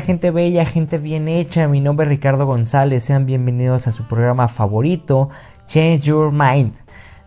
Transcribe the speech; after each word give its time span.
Gente 0.00 0.30
bella, 0.30 0.64
gente 0.64 0.98
bien 0.98 1.28
hecha. 1.28 1.68
Mi 1.68 1.80
nombre 1.80 2.04
es 2.04 2.08
Ricardo 2.08 2.46
González. 2.46 3.04
Sean 3.04 3.26
bienvenidos 3.26 3.86
a 3.86 3.92
su 3.92 4.04
programa 4.04 4.48
favorito, 4.48 5.28
Change 5.66 6.00
Your 6.00 6.32
Mind, 6.32 6.74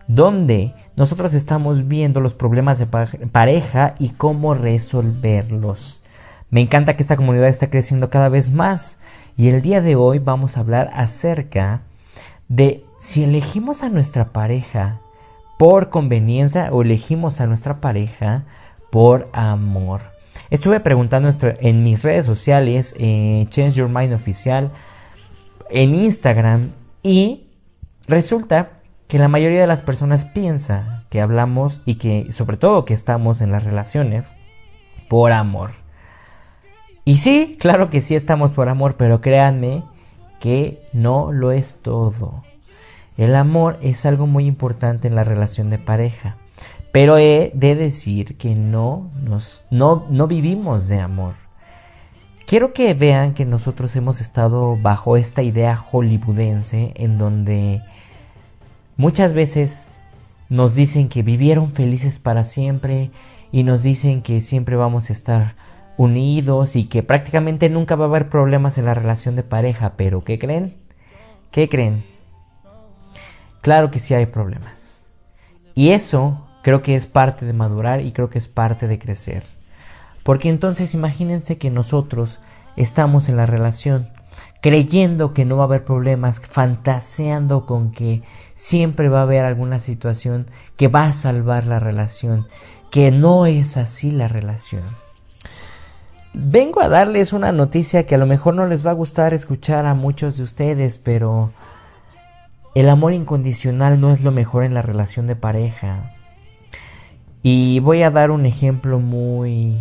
donde 0.08 0.72
nosotros 0.96 1.34
estamos 1.34 1.86
viendo 1.86 2.20
los 2.20 2.34
problemas 2.34 2.78
de 2.78 2.86
pareja 2.86 3.94
y 3.98 4.10
cómo 4.10 4.54
resolverlos. 4.54 6.02
Me 6.50 6.60
encanta 6.60 6.96
que 6.96 7.02
esta 7.02 7.16
comunidad 7.16 7.48
está 7.48 7.70
creciendo 7.70 8.10
cada 8.10 8.28
vez 8.28 8.50
más 8.50 8.98
y 9.36 9.48
el 9.48 9.62
día 9.62 9.80
de 9.80 9.96
hoy 9.96 10.18
vamos 10.18 10.56
a 10.56 10.60
hablar 10.60 10.90
acerca 10.94 11.80
de 12.48 12.84
si 12.98 13.24
elegimos 13.24 13.82
a 13.82 13.88
nuestra 13.88 14.26
pareja 14.26 14.98
por 15.58 15.90
conveniencia 15.90 16.70
o 16.72 16.82
elegimos 16.82 17.40
a 17.40 17.46
nuestra 17.46 17.80
pareja 17.80 18.44
por 18.90 19.28
amor. 19.32 20.15
Estuve 20.50 20.80
preguntando 20.80 21.30
en 21.40 21.82
mis 21.82 22.02
redes 22.02 22.26
sociales, 22.26 22.94
eh, 22.98 23.46
Change 23.50 23.74
Your 23.74 23.88
Mind 23.88 24.12
Oficial, 24.12 24.70
en 25.70 25.94
Instagram, 25.94 26.70
y 27.02 27.48
resulta 28.06 28.70
que 29.08 29.18
la 29.18 29.28
mayoría 29.28 29.60
de 29.60 29.66
las 29.66 29.82
personas 29.82 30.24
piensa 30.24 31.04
que 31.10 31.20
hablamos 31.20 31.80
y 31.84 31.96
que, 31.96 32.32
sobre 32.32 32.56
todo, 32.56 32.84
que 32.84 32.94
estamos 32.94 33.40
en 33.40 33.52
las 33.52 33.64
relaciones 33.64 34.26
por 35.08 35.32
amor. 35.32 35.72
Y 37.04 37.18
sí, 37.18 37.56
claro 37.60 37.90
que 37.90 38.02
sí 38.02 38.16
estamos 38.16 38.50
por 38.50 38.68
amor, 38.68 38.96
pero 38.96 39.20
créanme 39.20 39.84
que 40.40 40.82
no 40.92 41.32
lo 41.32 41.52
es 41.52 41.80
todo. 41.82 42.42
El 43.16 43.34
amor 43.34 43.78
es 43.80 44.04
algo 44.06 44.26
muy 44.26 44.46
importante 44.46 45.08
en 45.08 45.14
la 45.14 45.24
relación 45.24 45.70
de 45.70 45.78
pareja. 45.78 46.36
Pero 46.96 47.18
he 47.18 47.50
de 47.52 47.74
decir 47.74 48.38
que 48.38 48.54
no, 48.54 49.10
nos, 49.22 49.66
no, 49.70 50.06
no 50.08 50.26
vivimos 50.26 50.88
de 50.88 50.98
amor. 50.98 51.34
Quiero 52.46 52.72
que 52.72 52.94
vean 52.94 53.34
que 53.34 53.44
nosotros 53.44 53.94
hemos 53.96 54.22
estado 54.22 54.78
bajo 54.80 55.18
esta 55.18 55.42
idea 55.42 55.76
hollywoodense 55.76 56.92
en 56.94 57.18
donde 57.18 57.82
muchas 58.96 59.34
veces 59.34 59.86
nos 60.48 60.74
dicen 60.74 61.10
que 61.10 61.22
vivieron 61.22 61.72
felices 61.72 62.18
para 62.18 62.44
siempre 62.46 63.10
y 63.52 63.62
nos 63.62 63.82
dicen 63.82 64.22
que 64.22 64.40
siempre 64.40 64.76
vamos 64.76 65.10
a 65.10 65.12
estar 65.12 65.54
unidos 65.98 66.76
y 66.76 66.86
que 66.86 67.02
prácticamente 67.02 67.68
nunca 67.68 67.94
va 67.94 68.06
a 68.06 68.08
haber 68.08 68.30
problemas 68.30 68.78
en 68.78 68.86
la 68.86 68.94
relación 68.94 69.36
de 69.36 69.42
pareja, 69.42 69.92
pero 69.98 70.24
¿qué 70.24 70.38
creen? 70.38 70.72
¿Qué 71.50 71.68
creen? 71.68 72.04
Claro 73.60 73.90
que 73.90 74.00
sí 74.00 74.14
hay 74.14 74.24
problemas. 74.24 75.04
Y 75.74 75.90
eso 75.90 76.45
Creo 76.66 76.82
que 76.82 76.96
es 76.96 77.06
parte 77.06 77.46
de 77.46 77.52
madurar 77.52 78.00
y 78.00 78.10
creo 78.10 78.28
que 78.28 78.40
es 78.40 78.48
parte 78.48 78.88
de 78.88 78.98
crecer. 78.98 79.44
Porque 80.24 80.48
entonces 80.48 80.94
imagínense 80.94 81.58
que 81.58 81.70
nosotros 81.70 82.40
estamos 82.74 83.28
en 83.28 83.36
la 83.36 83.46
relación 83.46 84.08
creyendo 84.60 85.32
que 85.32 85.44
no 85.44 85.58
va 85.58 85.62
a 85.62 85.66
haber 85.66 85.84
problemas, 85.84 86.40
fantaseando 86.40 87.66
con 87.66 87.92
que 87.92 88.24
siempre 88.56 89.08
va 89.08 89.20
a 89.20 89.22
haber 89.22 89.44
alguna 89.44 89.78
situación 89.78 90.48
que 90.76 90.88
va 90.88 91.04
a 91.04 91.12
salvar 91.12 91.66
la 91.66 91.78
relación, 91.78 92.48
que 92.90 93.12
no 93.12 93.46
es 93.46 93.76
así 93.76 94.10
la 94.10 94.26
relación. 94.26 94.82
Vengo 96.34 96.80
a 96.80 96.88
darles 96.88 97.32
una 97.32 97.52
noticia 97.52 98.06
que 98.06 98.16
a 98.16 98.18
lo 98.18 98.26
mejor 98.26 98.54
no 98.54 98.66
les 98.66 98.84
va 98.84 98.90
a 98.90 98.94
gustar 98.94 99.34
escuchar 99.34 99.86
a 99.86 99.94
muchos 99.94 100.36
de 100.36 100.42
ustedes, 100.42 100.98
pero 100.98 101.52
el 102.74 102.88
amor 102.88 103.12
incondicional 103.12 104.00
no 104.00 104.12
es 104.12 104.20
lo 104.20 104.32
mejor 104.32 104.64
en 104.64 104.74
la 104.74 104.82
relación 104.82 105.28
de 105.28 105.36
pareja. 105.36 106.15
Y 107.42 107.80
voy 107.80 108.02
a 108.02 108.10
dar 108.10 108.30
un 108.30 108.46
ejemplo 108.46 108.98
muy 108.98 109.76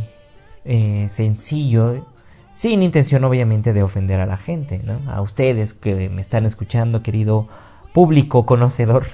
eh, 0.66 1.07
sencillo, 1.09 2.05
sin 2.53 2.81
intención 2.83 3.23
obviamente 3.23 3.73
de 3.73 3.83
ofender 3.83 4.19
a 4.19 4.25
la 4.25 4.38
gente, 4.38 4.81
¿no? 4.83 4.99
A 5.11 5.21
ustedes 5.21 5.73
que 5.73 6.09
me 6.09 6.21
están 6.21 6.45
escuchando, 6.45 7.03
querido 7.03 7.47
público 7.94 8.45
conocedor. 8.45 9.05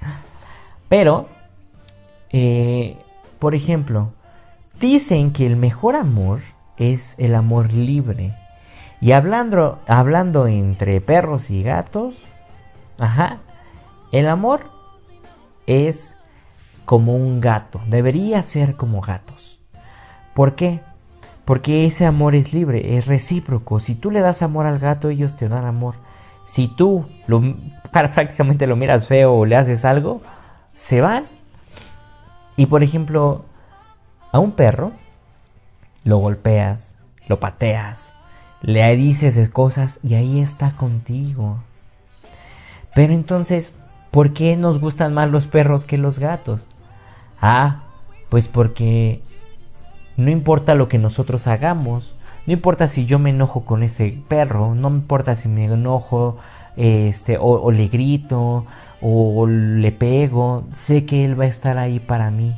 Pero, 0.88 1.28
eh, 2.30 2.96
por 3.38 3.54
ejemplo, 3.54 4.12
dicen 4.80 5.32
que 5.32 5.46
el 5.46 5.56
mejor 5.56 5.96
amor 5.96 6.40
es 6.76 7.14
el 7.18 7.34
amor 7.34 7.72
libre. 7.72 8.34
Y 9.00 9.12
hablando, 9.12 9.78
hablando 9.86 10.46
entre 10.46 11.00
perros 11.00 11.50
y 11.50 11.62
gatos, 11.62 12.14
ajá, 12.98 13.38
el 14.12 14.28
amor 14.28 14.70
es 15.66 16.17
como 16.88 17.14
un 17.14 17.42
gato, 17.42 17.82
debería 17.86 18.42
ser 18.42 18.74
como 18.74 19.02
gatos. 19.02 19.60
¿Por 20.32 20.54
qué? 20.54 20.80
Porque 21.44 21.84
ese 21.84 22.06
amor 22.06 22.34
es 22.34 22.54
libre, 22.54 22.96
es 22.96 23.06
recíproco. 23.06 23.78
Si 23.78 23.94
tú 23.94 24.10
le 24.10 24.20
das 24.20 24.40
amor 24.40 24.64
al 24.64 24.78
gato, 24.78 25.10
ellos 25.10 25.36
te 25.36 25.50
dan 25.50 25.66
amor. 25.66 25.96
Si 26.46 26.66
tú 26.66 27.04
lo, 27.26 27.42
prácticamente 27.92 28.66
lo 28.66 28.74
miras 28.74 29.06
feo 29.06 29.34
o 29.34 29.44
le 29.44 29.56
haces 29.56 29.84
algo, 29.84 30.22
se 30.76 31.02
van. 31.02 31.26
Y 32.56 32.64
por 32.64 32.82
ejemplo, 32.82 33.44
a 34.32 34.38
un 34.38 34.52
perro 34.52 34.92
lo 36.04 36.16
golpeas, 36.16 36.94
lo 37.26 37.38
pateas, 37.38 38.14
le 38.62 38.96
dices 38.96 39.50
cosas 39.50 40.00
y 40.02 40.14
ahí 40.14 40.40
está 40.40 40.70
contigo. 40.70 41.58
Pero 42.94 43.12
entonces, 43.12 43.78
¿por 44.10 44.32
qué 44.32 44.56
nos 44.56 44.80
gustan 44.80 45.12
más 45.12 45.28
los 45.28 45.48
perros 45.48 45.84
que 45.84 45.98
los 45.98 46.18
gatos? 46.18 46.66
Ah, 47.40 47.82
pues 48.28 48.48
porque 48.48 49.20
no 50.16 50.30
importa 50.30 50.74
lo 50.74 50.88
que 50.88 50.98
nosotros 50.98 51.46
hagamos, 51.46 52.14
no 52.46 52.52
importa 52.52 52.88
si 52.88 53.06
yo 53.06 53.18
me 53.18 53.30
enojo 53.30 53.64
con 53.64 53.82
ese 53.82 54.18
perro, 54.26 54.74
no 54.74 54.88
importa 54.88 55.36
si 55.36 55.48
me 55.48 55.66
enojo 55.66 56.38
este, 56.76 57.36
o, 57.38 57.70
le 57.70 57.88
grito 57.88 58.64
o 59.00 59.46
le 59.46 59.92
pego, 59.92 60.64
sé 60.74 61.04
que 61.04 61.24
él 61.24 61.38
va 61.38 61.44
a 61.44 61.48
estar 61.48 61.78
ahí 61.78 61.98
para 62.00 62.30
mí. 62.30 62.56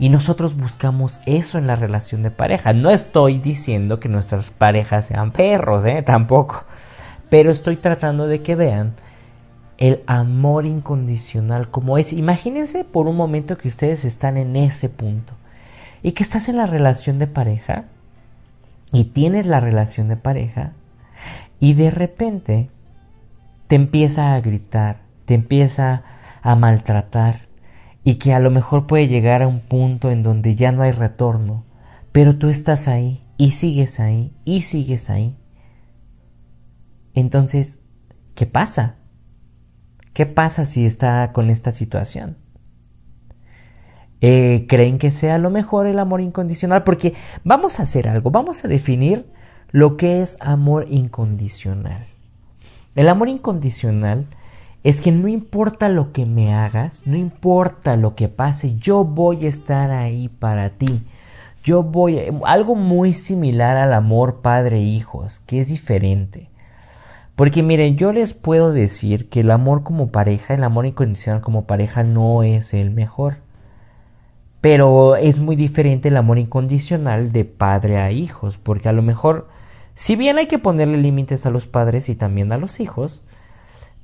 Y 0.00 0.10
nosotros 0.10 0.56
buscamos 0.56 1.20
eso 1.26 1.58
en 1.58 1.66
la 1.66 1.76
relación 1.76 2.22
de 2.22 2.30
pareja. 2.30 2.72
No 2.72 2.90
estoy 2.90 3.38
diciendo 3.38 3.98
que 3.98 4.08
nuestras 4.08 4.46
parejas 4.46 5.06
sean 5.06 5.32
perros, 5.32 5.84
¿eh? 5.84 6.02
Tampoco. 6.02 6.64
Pero 7.30 7.50
estoy 7.50 7.76
tratando 7.76 8.26
de 8.26 8.42
que 8.42 8.54
vean 8.54 8.94
el 9.78 10.02
amor 10.06 10.66
incondicional 10.66 11.70
como 11.70 11.98
es. 11.98 12.12
Imagínense 12.12 12.84
por 12.84 13.06
un 13.06 13.16
momento 13.16 13.56
que 13.56 13.68
ustedes 13.68 14.04
están 14.04 14.36
en 14.36 14.56
ese 14.56 14.88
punto 14.88 15.32
y 16.02 16.12
que 16.12 16.24
estás 16.24 16.48
en 16.48 16.56
la 16.56 16.66
relación 16.66 17.18
de 17.18 17.28
pareja 17.28 17.84
y 18.92 19.04
tienes 19.04 19.46
la 19.46 19.60
relación 19.60 20.08
de 20.08 20.16
pareja 20.16 20.72
y 21.60 21.74
de 21.74 21.90
repente 21.90 22.68
te 23.68 23.76
empieza 23.76 24.34
a 24.34 24.40
gritar, 24.40 25.00
te 25.26 25.34
empieza 25.34 26.02
a 26.42 26.54
maltratar 26.56 27.48
y 28.04 28.16
que 28.16 28.32
a 28.32 28.40
lo 28.40 28.50
mejor 28.50 28.86
puede 28.86 29.06
llegar 29.06 29.42
a 29.42 29.48
un 29.48 29.60
punto 29.60 30.10
en 30.10 30.22
donde 30.22 30.54
ya 30.54 30.72
no 30.72 30.82
hay 30.82 30.92
retorno, 30.92 31.64
Pero 32.10 32.36
tú 32.36 32.48
estás 32.48 32.88
ahí 32.88 33.22
y 33.36 33.52
sigues 33.52 34.00
ahí 34.00 34.32
y 34.44 34.62
sigues 34.62 35.10
ahí. 35.10 35.36
Entonces, 37.14 37.78
¿qué 38.34 38.46
pasa? 38.46 38.96
¿Qué 40.12 40.26
pasa 40.26 40.64
si 40.64 40.84
está 40.84 41.32
con 41.32 41.50
esta 41.50 41.72
situación? 41.72 42.36
Eh, 44.20 44.66
¿Creen 44.68 44.98
que 44.98 45.12
sea 45.12 45.38
lo 45.38 45.50
mejor 45.50 45.86
el 45.86 45.98
amor 45.98 46.20
incondicional? 46.20 46.82
Porque 46.82 47.14
vamos 47.44 47.78
a 47.78 47.84
hacer 47.84 48.08
algo, 48.08 48.30
vamos 48.30 48.64
a 48.64 48.68
definir 48.68 49.26
lo 49.70 49.96
que 49.96 50.22
es 50.22 50.38
amor 50.40 50.86
incondicional. 50.88 52.06
El 52.96 53.08
amor 53.08 53.28
incondicional 53.28 54.26
es 54.82 55.00
que 55.00 55.12
no 55.12 55.28
importa 55.28 55.88
lo 55.88 56.12
que 56.12 56.26
me 56.26 56.54
hagas, 56.54 57.02
no 57.04 57.16
importa 57.16 57.96
lo 57.96 58.14
que 58.14 58.28
pase, 58.28 58.76
yo 58.76 59.04
voy 59.04 59.46
a 59.46 59.48
estar 59.48 59.90
ahí 59.90 60.28
para 60.28 60.70
ti. 60.70 61.02
Yo 61.62 61.82
voy, 61.82 62.18
algo 62.44 62.74
muy 62.74 63.12
similar 63.12 63.76
al 63.76 63.92
amor 63.92 64.40
padre-hijos, 64.40 65.40
que 65.46 65.60
es 65.60 65.68
diferente. 65.68 66.48
Porque 67.38 67.62
miren, 67.62 67.96
yo 67.96 68.12
les 68.12 68.34
puedo 68.34 68.72
decir 68.72 69.28
que 69.28 69.42
el 69.42 69.52
amor 69.52 69.84
como 69.84 70.08
pareja, 70.10 70.54
el 70.54 70.64
amor 70.64 70.86
incondicional 70.86 71.40
como 71.40 71.66
pareja 71.66 72.02
no 72.02 72.42
es 72.42 72.74
el 72.74 72.90
mejor. 72.90 73.36
Pero 74.60 75.14
es 75.14 75.38
muy 75.38 75.54
diferente 75.54 76.08
el 76.08 76.16
amor 76.16 76.40
incondicional 76.40 77.30
de 77.30 77.44
padre 77.44 77.98
a 77.98 78.10
hijos, 78.10 78.58
porque 78.58 78.88
a 78.88 78.92
lo 78.92 79.02
mejor, 79.02 79.46
si 79.94 80.16
bien 80.16 80.36
hay 80.36 80.48
que 80.48 80.58
ponerle 80.58 80.96
límites 80.96 81.46
a 81.46 81.50
los 81.50 81.68
padres 81.68 82.08
y 82.08 82.16
también 82.16 82.50
a 82.50 82.58
los 82.58 82.80
hijos, 82.80 83.22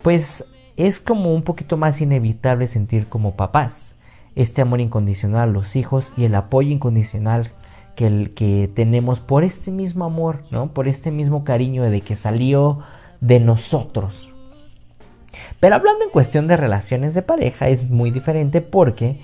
pues 0.01 0.55
es 0.77 1.01
como 1.01 1.35
un 1.35 1.43
poquito 1.43 1.77
más 1.77 2.01
inevitable 2.01 2.69
sentir 2.69 3.09
como 3.09 3.35
papás 3.35 3.97
este 4.37 4.63
amor 4.63 4.81
incondicional 4.81 5.49
a 5.49 5.53
los 5.53 5.75
hijos 5.75 6.13
y 6.17 6.23
el 6.23 6.37
apoyo 6.37 6.71
incondicional 6.71 7.51
que, 7.97 8.07
el, 8.07 8.33
que 8.35 8.71
tenemos 8.73 9.19
por 9.19 9.43
este 9.43 9.73
mismo 9.73 10.05
amor, 10.05 10.45
¿no? 10.53 10.69
Por 10.69 10.87
este 10.87 11.11
mismo 11.11 11.43
cariño 11.43 11.83
de 11.83 12.01
que 12.01 12.15
salió 12.15 12.85
de 13.27 13.41
nosotros. 13.41 14.33
Pero 15.59 15.77
hablando 15.77 16.05
en 16.05 16.11
cuestión 16.11 16.47
de 16.47 16.57
relaciones 16.57 17.15
de 17.15 17.23
pareja 17.23 17.69
es 17.69 17.89
muy 17.89 18.11
diferente 18.11 18.61
porque 18.61 19.19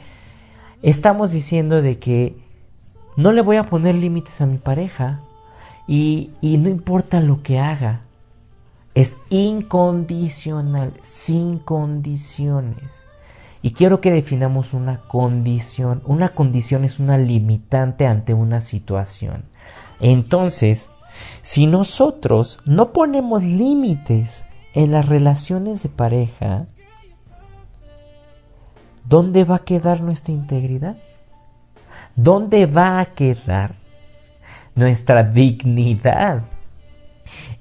estamos 0.83 1.33
diciendo 1.33 1.83
de 1.83 1.99
que 1.99 2.37
no 3.17 3.33
le 3.33 3.43
voy 3.43 3.57
a 3.57 3.65
poner 3.65 3.95
límites 3.95 4.41
a 4.41 4.47
mi 4.47 4.57
pareja 4.57 5.21
y, 5.87 6.31
y 6.41 6.57
no 6.57 6.71
importa 6.71 7.21
lo 7.21 7.43
que 7.43 7.59
haga. 7.59 8.01
Es 8.95 9.21
incondicional, 9.29 10.95
sin 11.03 11.59
condiciones. 11.59 13.01
Y 13.63 13.73
quiero 13.73 14.01
que 14.01 14.11
definamos 14.11 14.73
una 14.73 15.03
condición. 15.09 16.03
Una 16.07 16.31
condición 16.31 16.85
es 16.85 16.99
una 16.99 17.19
limitante 17.19 18.07
ante 18.07 18.33
una 18.33 18.63
situación. 18.63 19.45
Entonces, 20.01 20.91
si 21.43 21.67
nosotros 21.67 22.61
no 22.65 22.93
ponemos 22.93 23.43
límites 23.43 24.45
en 24.75 24.93
las 24.93 25.09
relaciones 25.09 25.83
de 25.83 25.89
pareja, 25.89 26.67
¿dónde 29.05 29.45
va 29.45 29.57
a 29.57 29.65
quedar 29.65 30.01
nuestra 30.01 30.33
integridad? 30.35 30.97
¿Dónde 32.17 32.67
va 32.67 33.01
a 33.01 33.07
quedar 33.07 33.75
nuestra 34.75 35.23
dignidad? 35.23 36.43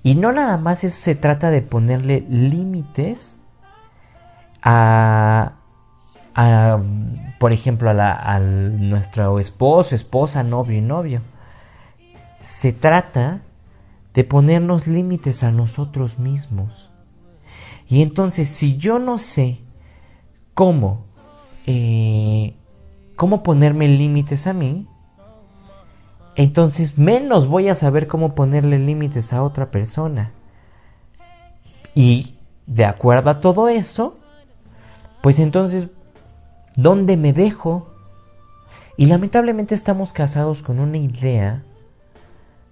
Y 0.03 0.15
no 0.15 0.31
nada 0.31 0.57
más 0.57 0.79
se 0.79 1.15
trata 1.15 1.49
de 1.49 1.61
ponerle 1.61 2.21
límites 2.29 3.39
a, 4.61 5.53
por 7.39 7.53
ejemplo, 7.53 7.89
a, 7.89 8.35
a 8.35 8.39
nuestro 8.39 9.39
esposo, 9.39 9.95
esposa, 9.95 10.43
novio 10.43 10.77
y 10.77 10.81
novio 10.81 11.21
se 12.49 12.73
trata 12.73 13.41
de 14.15 14.23
ponernos 14.23 14.87
límites 14.87 15.43
a 15.43 15.51
nosotros 15.51 16.17
mismos. 16.17 16.89
Y 17.87 18.01
entonces, 18.01 18.49
si 18.49 18.75
yo 18.77 18.97
no 18.97 19.19
sé 19.19 19.59
cómo, 20.55 21.05
eh, 21.67 22.55
cómo 23.15 23.43
ponerme 23.43 23.87
límites 23.87 24.47
a 24.47 24.53
mí, 24.53 24.87
entonces 26.35 26.97
menos 26.97 27.47
voy 27.47 27.69
a 27.69 27.75
saber 27.75 28.07
cómo 28.07 28.33
ponerle 28.33 28.79
límites 28.79 29.31
a 29.31 29.43
otra 29.43 29.69
persona. 29.69 30.31
Y 31.93 32.33
de 32.65 32.85
acuerdo 32.85 33.29
a 33.29 33.41
todo 33.41 33.69
eso, 33.69 34.17
pues 35.21 35.37
entonces, 35.37 35.87
¿dónde 36.75 37.15
me 37.15 37.31
dejo? 37.31 37.93
Y 38.97 39.05
lamentablemente 39.05 39.75
estamos 39.75 40.13
casados 40.13 40.63
con 40.63 40.79
una 40.79 40.97
idea 40.97 41.63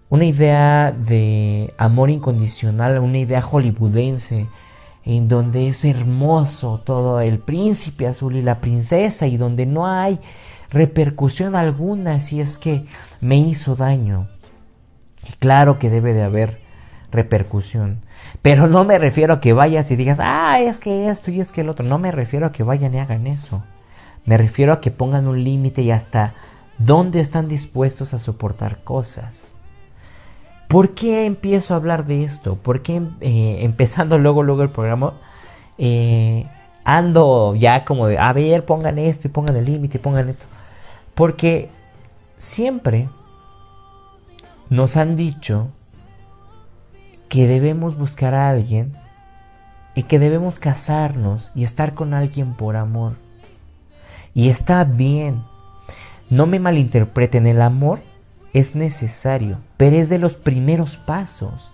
una 0.10 0.26
idea 0.26 0.92
de 0.92 1.74
amor 1.78 2.10
incondicional, 2.10 3.00
una 3.00 3.18
idea 3.18 3.42
hollywoodense, 3.42 4.48
en 5.04 5.28
donde 5.28 5.70
es 5.70 5.86
hermoso 5.86 6.82
todo 6.84 7.22
el 7.22 7.40
príncipe 7.40 8.08
azul 8.08 8.36
y 8.36 8.42
la 8.42 8.60
princesa 8.60 9.28
y 9.28 9.38
donde 9.38 9.66
no 9.66 9.88
hay 9.88 10.20
repercusión 10.70 11.56
alguna 11.56 12.20
si 12.20 12.42
es 12.42 12.58
que 12.58 12.86
me 13.22 13.38
hizo 13.38 13.76
daño. 13.76 14.28
Y 15.28 15.32
claro 15.34 15.80
que 15.80 15.90
debe 15.90 16.14
de 16.14 16.24
haber 16.24 16.60
repercusión. 17.12 18.02
Pero 18.42 18.68
no 18.68 18.84
me 18.84 18.98
refiero 18.98 19.36
a 19.36 19.42
que 19.42 19.54
vayas 19.54 19.92
y 19.92 19.96
digas, 19.96 20.20
ah, 20.22 20.60
es 20.60 20.80
que 20.80 21.10
esto 21.10 21.32
y 21.32 21.40
es 21.40 21.52
que 21.52 21.62
el 21.62 21.70
otro. 21.70 21.86
No 21.86 22.00
me 22.00 22.12
refiero 22.12 22.46
a 22.46 22.52
que 22.52 22.64
vayan 22.64 22.94
y 22.94 23.00
hagan 23.00 23.28
eso. 23.28 23.64
Me 24.26 24.38
refiero 24.38 24.74
a 24.74 24.82
que 24.82 24.92
pongan 24.92 25.28
un 25.28 25.44
límite 25.44 25.82
y 25.82 25.92
hasta 25.92 26.34
dónde 26.78 27.22
están 27.22 27.48
dispuestos 27.48 28.14
a 28.14 28.20
soportar 28.20 28.84
cosas. 28.84 29.47
¿Por 30.68 30.94
qué 30.94 31.26
empiezo 31.26 31.74
a 31.74 31.78
hablar 31.78 32.06
de 32.06 32.24
esto? 32.24 32.56
¿Por 32.56 32.82
qué 32.82 33.02
eh, 33.22 33.60
empezando 33.62 34.18
luego, 34.18 34.44
luego 34.44 34.64
el 34.64 34.70
programa, 34.70 35.14
eh, 35.78 36.46
ando 36.84 37.56
ya 37.56 37.86
como 37.86 38.08
de, 38.08 38.18
a 38.18 38.34
ver, 38.34 38.66
pongan 38.66 39.00
esto 39.00 39.28
y 39.28 39.32
pongan 39.32 39.56
el 39.56 39.66
límite 39.66 39.98
y 39.98 40.02
pongan 40.02 40.30
esto? 40.30 40.46
Porque 41.16 41.70
siempre 42.38 43.10
nos 44.70 44.98
han 44.98 45.16
dicho 45.16 45.70
que 47.30 47.48
debemos 47.48 47.98
buscar 47.98 48.34
a 48.34 48.50
alguien 48.50 48.96
y 49.96 50.04
que 50.04 50.20
debemos 50.20 50.60
casarnos 50.60 51.52
y 51.56 51.64
estar 51.64 51.94
con 51.94 52.14
alguien 52.14 52.54
por 52.54 52.76
amor. 52.76 53.14
Y 54.34 54.50
está 54.50 54.84
bien. 54.84 55.44
No 56.30 56.46
me 56.46 56.60
malinterpreten, 56.60 57.48
el 57.48 57.62
amor 57.62 58.00
es 58.60 58.76
necesario, 58.76 59.60
pero 59.78 59.98
es 59.98 60.10
de 60.10 60.20
los 60.20 60.36
primeros 60.36 60.98
pasos. 60.98 61.72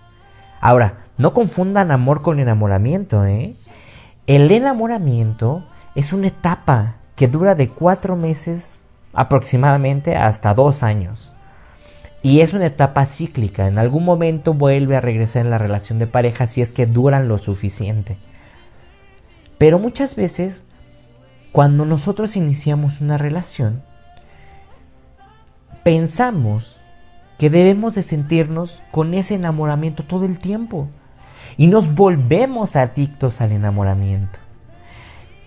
Ahora, 0.60 1.04
no 1.16 1.32
confundan 1.32 1.90
amor 1.90 2.22
con 2.22 2.40
enamoramiento, 2.40 3.24
¿eh? 3.24 3.54
El 4.26 4.50
enamoramiento 4.50 5.64
es 5.94 6.12
una 6.12 6.28
etapa 6.28 6.96
que 7.16 7.28
dura 7.28 7.54
de 7.54 7.68
cuatro 7.68 8.16
meses 8.16 8.78
aproximadamente 9.12 10.16
hasta 10.16 10.54
dos 10.54 10.82
años. 10.82 11.30
Y 12.22 12.40
es 12.40 12.54
una 12.54 12.66
etapa 12.66 13.06
cíclica. 13.06 13.68
En 13.68 13.78
algún 13.78 14.04
momento 14.04 14.54
vuelve 14.54 14.96
a 14.96 15.00
regresar 15.00 15.44
en 15.44 15.50
la 15.50 15.58
relación 15.58 15.98
de 15.98 16.06
pareja 16.06 16.46
si 16.46 16.62
es 16.62 16.72
que 16.72 16.86
duran 16.86 17.28
lo 17.28 17.38
suficiente. 17.38 18.16
Pero 19.58 19.78
muchas 19.78 20.16
veces, 20.16 20.64
cuando 21.52 21.84
nosotros 21.84 22.36
iniciamos 22.36 23.00
una 23.00 23.18
relación, 23.18 23.82
pensamos 25.84 26.73
que 27.38 27.50
debemos 27.50 27.94
de 27.94 28.02
sentirnos 28.02 28.82
con 28.90 29.14
ese 29.14 29.34
enamoramiento 29.34 30.04
todo 30.04 30.24
el 30.24 30.38
tiempo. 30.38 30.88
Y 31.56 31.66
nos 31.66 31.94
volvemos 31.94 32.76
adictos 32.76 33.40
al 33.40 33.52
enamoramiento. 33.52 34.38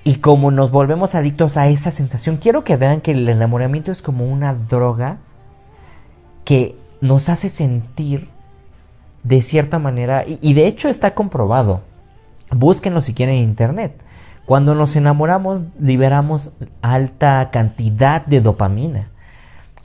Y 0.03 0.15
como 0.15 0.51
nos 0.51 0.72
volvemos 0.72 1.15
adictos 1.15 1.58
a 1.58 1.67
esa 1.67 1.91
sensación, 1.91 2.38
quiero 2.38 2.63
que 2.63 2.77
vean 2.77 3.01
que 3.01 3.12
el 3.12 3.27
enamoramiento 3.27 3.91
es 3.91 4.01
como 4.01 4.25
una 4.25 4.53
droga 4.53 5.17
que 6.46 6.77
nos 7.01 7.27
hace 7.29 7.50
sentir 7.50 8.29
de 9.24 9.41
cierta 9.41 9.79
manera, 9.79 10.25
y, 10.25 10.39
y 10.41 10.53
de 10.53 10.67
hecho 10.67 10.88
está 10.88 11.13
comprobado. 11.13 11.82
Búsquenlo 12.56 13.01
si 13.01 13.13
quieren 13.13 13.36
en 13.36 13.44
internet. 13.44 14.00
Cuando 14.46 14.75
nos 14.75 14.96
enamoramos 14.96 15.65
liberamos 15.77 16.56
alta 16.82 17.50
cantidad 17.51 18.25
de 18.25 18.39
dopamina 18.39 19.10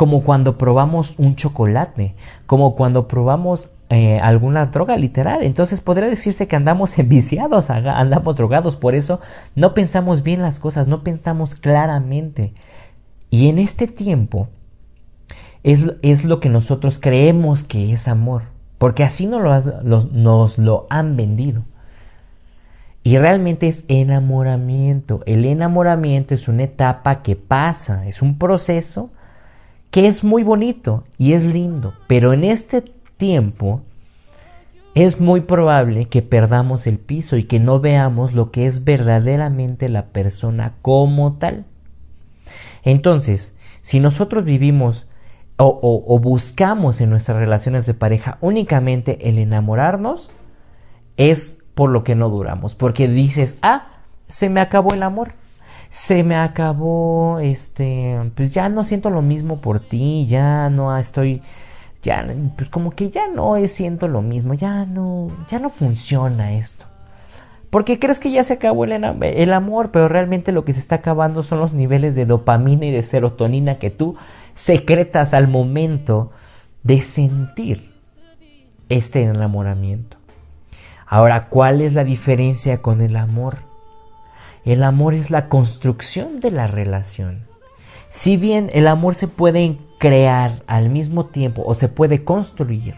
como 0.03 0.25
cuando 0.25 0.59
probamos 0.59 1.17
un 1.21 1.37
chocolate, 1.37 2.17
como 2.47 2.75
cuando 2.75 3.07
probamos 3.07 3.71
eh, 3.89 4.19
alguna 4.19 4.67
droga 4.67 4.97
literal. 4.97 5.45
Entonces 5.45 5.81
podría 5.81 6.09
decirse 6.09 6.49
que 6.49 6.57
andamos 6.57 6.99
enviciados, 6.99 7.71
andamos 7.71 8.35
drogados, 8.35 8.75
por 8.75 8.97
eso 8.97 9.21
no 9.55 9.75
pensamos 9.75 10.25
bien 10.25 10.43
las 10.43 10.59
cosas, 10.59 10.89
no 10.89 11.05
pensamos 11.05 11.55
claramente. 11.55 12.53
Y 13.31 13.49
en 13.49 13.61
este 13.61 13.87
tiempo 13.87 14.49
es, 15.63 15.85
es 16.03 16.25
lo 16.25 16.41
que 16.41 16.49
nosotros 16.49 16.99
creemos 16.99 17.63
que 17.63 17.93
es 17.93 18.09
amor, 18.09 18.43
porque 18.79 19.05
así 19.05 19.29
nos 19.29 19.65
lo, 19.85 20.03
nos 20.03 20.59
lo 20.59 20.89
han 20.91 21.15
vendido. 21.17 21.63
Y 23.05 23.19
realmente 23.19 23.69
es 23.69 23.85
enamoramiento. 23.87 25.23
El 25.27 25.45
enamoramiento 25.45 26.35
es 26.35 26.49
una 26.49 26.65
etapa 26.65 27.23
que 27.23 27.37
pasa, 27.37 28.09
es 28.09 28.21
un 28.21 28.37
proceso 28.37 29.11
que 29.93 30.09
es 30.09 30.25
muy 30.25 30.43
bonito 30.43 31.05
y 31.19 31.35
es 31.35 31.45
lindo, 31.45 31.93
pero 32.09 32.33
en 32.33 32.45
este 32.45 32.83
tiempo 33.19 33.83
es 34.95 35.21
muy 35.21 35.43
probable 35.43 36.07
que 36.07 36.23
perdamos 36.23 36.87
el 36.87 36.99
piso 36.99 37.37
y 37.37 37.45
que 37.45 37.61
no 37.61 37.79
veamos 37.79 38.33
lo 38.33 38.51
que 38.51 38.67
es 38.67 38.85
verdaderamente 38.85 39.91
la 39.91 40.07
persona 40.07 40.73
como 40.81 41.35
tal. 41.35 41.67
Entonces, 42.83 43.55
si 43.83 44.01
nosotros 44.01 44.45
vivimos 44.45 45.07
o, 45.59 45.79
o, 46.09 46.19
buscamos 46.19 47.03
en 47.03 47.11
nuestras 47.11 47.37
relaciones 47.37 47.85
de 47.85 47.95
pareja 47.95 48.39
únicamente 48.41 49.29
el 49.29 49.39
enamorarnos, 49.39 50.31
es 51.19 51.63
por 51.75 51.91
lo 51.91 52.03
que 52.03 52.15
no 52.15 52.31
duramos, 52.31 52.75
porque 52.75 53.09
dices, 53.09 53.59
ah, 53.61 53.89
se 54.29 54.49
me 54.49 54.63
acabó 54.63 54.95
el 54.95 55.03
amor, 55.03 55.35
se 55.93 56.25
me 56.25 56.37
acabó, 56.37 57.39
este, 57.39 58.19
pues 58.35 58.55
ya 58.55 58.71
no 58.71 58.83
siento 58.83 59.11
lo 59.11 59.21
mismo 59.21 59.61
por 59.61 59.79
ti, 59.79 60.27
ya 60.27 60.71
no 60.71 60.97
estoy, 60.97 61.43
ya, 62.03 62.27
pues 62.57 62.71
como 62.71 62.93
que 62.93 63.11
ya 63.11 63.29
no 63.29 63.57
siento 63.69 64.09
lo 64.09 64.23
mismo, 64.23 64.55
ya 64.55 64.87
no, 64.87 65.29
ya 65.51 65.59
no 65.59 65.69
funciona 65.69 66.55
esto. 66.55 66.87
Porque 67.69 67.99
crees 67.99 68.21
que 68.21 68.31
ya 68.31 68.43
se 68.43 68.55
acabó 68.55 68.85
el, 68.85 68.93
el, 68.93 69.53
amor, 69.53 69.91
pero 69.93 70.09
realmente 70.09 70.51
lo 70.51 70.65
que 70.65 70.73
se 70.73 70.81
está 70.81 70.97
acabando 70.97 71.43
son 71.43 71.61
los 71.61 71.75
niveles 71.75 72.15
de 72.15 72.25
dopamina 72.25 72.87
y 72.87 72.91
de 72.91 73.03
serotonina 73.03 73.79
que 73.79 73.91
tú 73.91 74.17
secretas 74.55 75.35
al 75.35 75.47
momento 75.47 76.33
de 76.83 77.03
sentir 77.03 77.93
este 78.89 79.23
enamoramiento. 79.23 80.17
Ahora, 81.07 81.49
¿cuál 81.49 81.83
es 81.83 81.93
la 81.93 82.05
diferencia 82.05 82.81
con 82.81 83.03
el 83.03 83.17
amor? 83.17 83.72
El 84.65 84.83
amor 84.83 85.15
es 85.15 85.31
la 85.31 85.49
construcción 85.49 86.41
de 86.41 86.51
la 86.51 86.67
relación. 86.67 87.47
Si 88.11 88.37
bien 88.37 88.71
el 88.75 88.87
amor 88.87 89.15
se 89.15 89.27
puede 89.27 89.79
crear 89.99 90.63
al 90.67 90.91
mismo 90.91 91.27
tiempo 91.27 91.63
o 91.65 91.75
se 91.75 91.89
puede 91.89 92.25
construir 92.25 92.95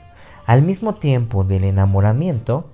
al 0.46 0.62
mismo 0.62 0.94
tiempo 0.94 1.44
del 1.44 1.64
enamoramiento, 1.64 2.70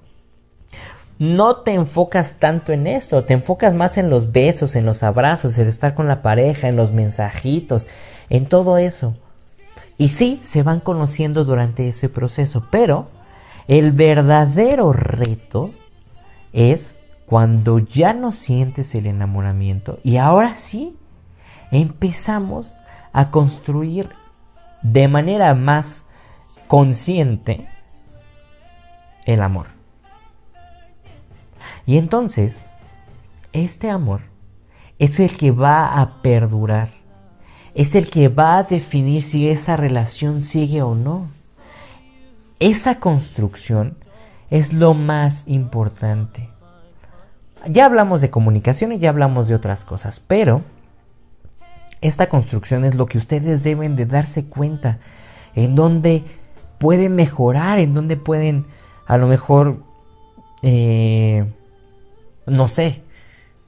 no 1.18 1.56
te 1.56 1.74
enfocas 1.74 2.38
tanto 2.38 2.72
en 2.72 2.86
esto, 2.86 3.24
te 3.24 3.34
enfocas 3.34 3.74
más 3.74 3.98
en 3.98 4.08
los 4.08 4.32
besos, 4.32 4.74
en 4.74 4.86
los 4.86 5.02
abrazos, 5.02 5.58
en 5.58 5.68
estar 5.68 5.94
con 5.94 6.08
la 6.08 6.22
pareja, 6.22 6.68
en 6.68 6.76
los 6.76 6.92
mensajitos, 6.92 7.86
en 8.30 8.46
todo 8.46 8.78
eso. 8.78 9.14
Y 9.98 10.08
sí, 10.08 10.40
se 10.42 10.62
van 10.62 10.80
conociendo 10.80 11.44
durante 11.44 11.88
ese 11.88 12.08
proceso, 12.08 12.66
pero 12.70 13.08
el 13.68 13.92
verdadero 13.92 14.94
reto 14.94 15.72
es 16.54 16.96
cuando 17.30 17.78
ya 17.78 18.12
no 18.12 18.32
sientes 18.32 18.92
el 18.96 19.06
enamoramiento 19.06 20.00
y 20.02 20.16
ahora 20.16 20.56
sí 20.56 20.96
empezamos 21.70 22.74
a 23.12 23.30
construir 23.30 24.10
de 24.82 25.06
manera 25.06 25.54
más 25.54 26.08
consciente 26.66 27.68
el 29.26 29.42
amor. 29.42 29.66
Y 31.86 31.98
entonces, 31.98 32.66
este 33.52 33.90
amor 33.90 34.22
es 34.98 35.20
el 35.20 35.36
que 35.36 35.52
va 35.52 36.00
a 36.00 36.22
perdurar, 36.22 36.90
es 37.76 37.94
el 37.94 38.10
que 38.10 38.26
va 38.26 38.58
a 38.58 38.64
definir 38.64 39.22
si 39.22 39.48
esa 39.48 39.76
relación 39.76 40.40
sigue 40.40 40.82
o 40.82 40.96
no. 40.96 41.28
Esa 42.58 42.98
construcción 42.98 43.98
es 44.50 44.72
lo 44.72 44.94
más 44.94 45.46
importante. 45.46 46.50
Ya 47.66 47.84
hablamos 47.84 48.20
de 48.20 48.30
comunicación 48.30 48.92
y 48.92 48.98
ya 48.98 49.10
hablamos 49.10 49.48
de 49.48 49.54
otras 49.54 49.84
cosas, 49.84 50.20
pero 50.20 50.62
esta 52.00 52.28
construcción 52.28 52.84
es 52.84 52.94
lo 52.94 53.06
que 53.06 53.18
ustedes 53.18 53.62
deben 53.62 53.96
de 53.96 54.06
darse 54.06 54.46
cuenta, 54.46 54.98
en 55.54 55.74
donde 55.74 56.24
pueden 56.78 57.14
mejorar, 57.14 57.78
en 57.78 57.92
donde 57.92 58.16
pueden 58.16 58.64
a 59.06 59.18
lo 59.18 59.26
mejor, 59.26 59.82
eh, 60.62 61.44
no 62.46 62.68
sé, 62.68 63.02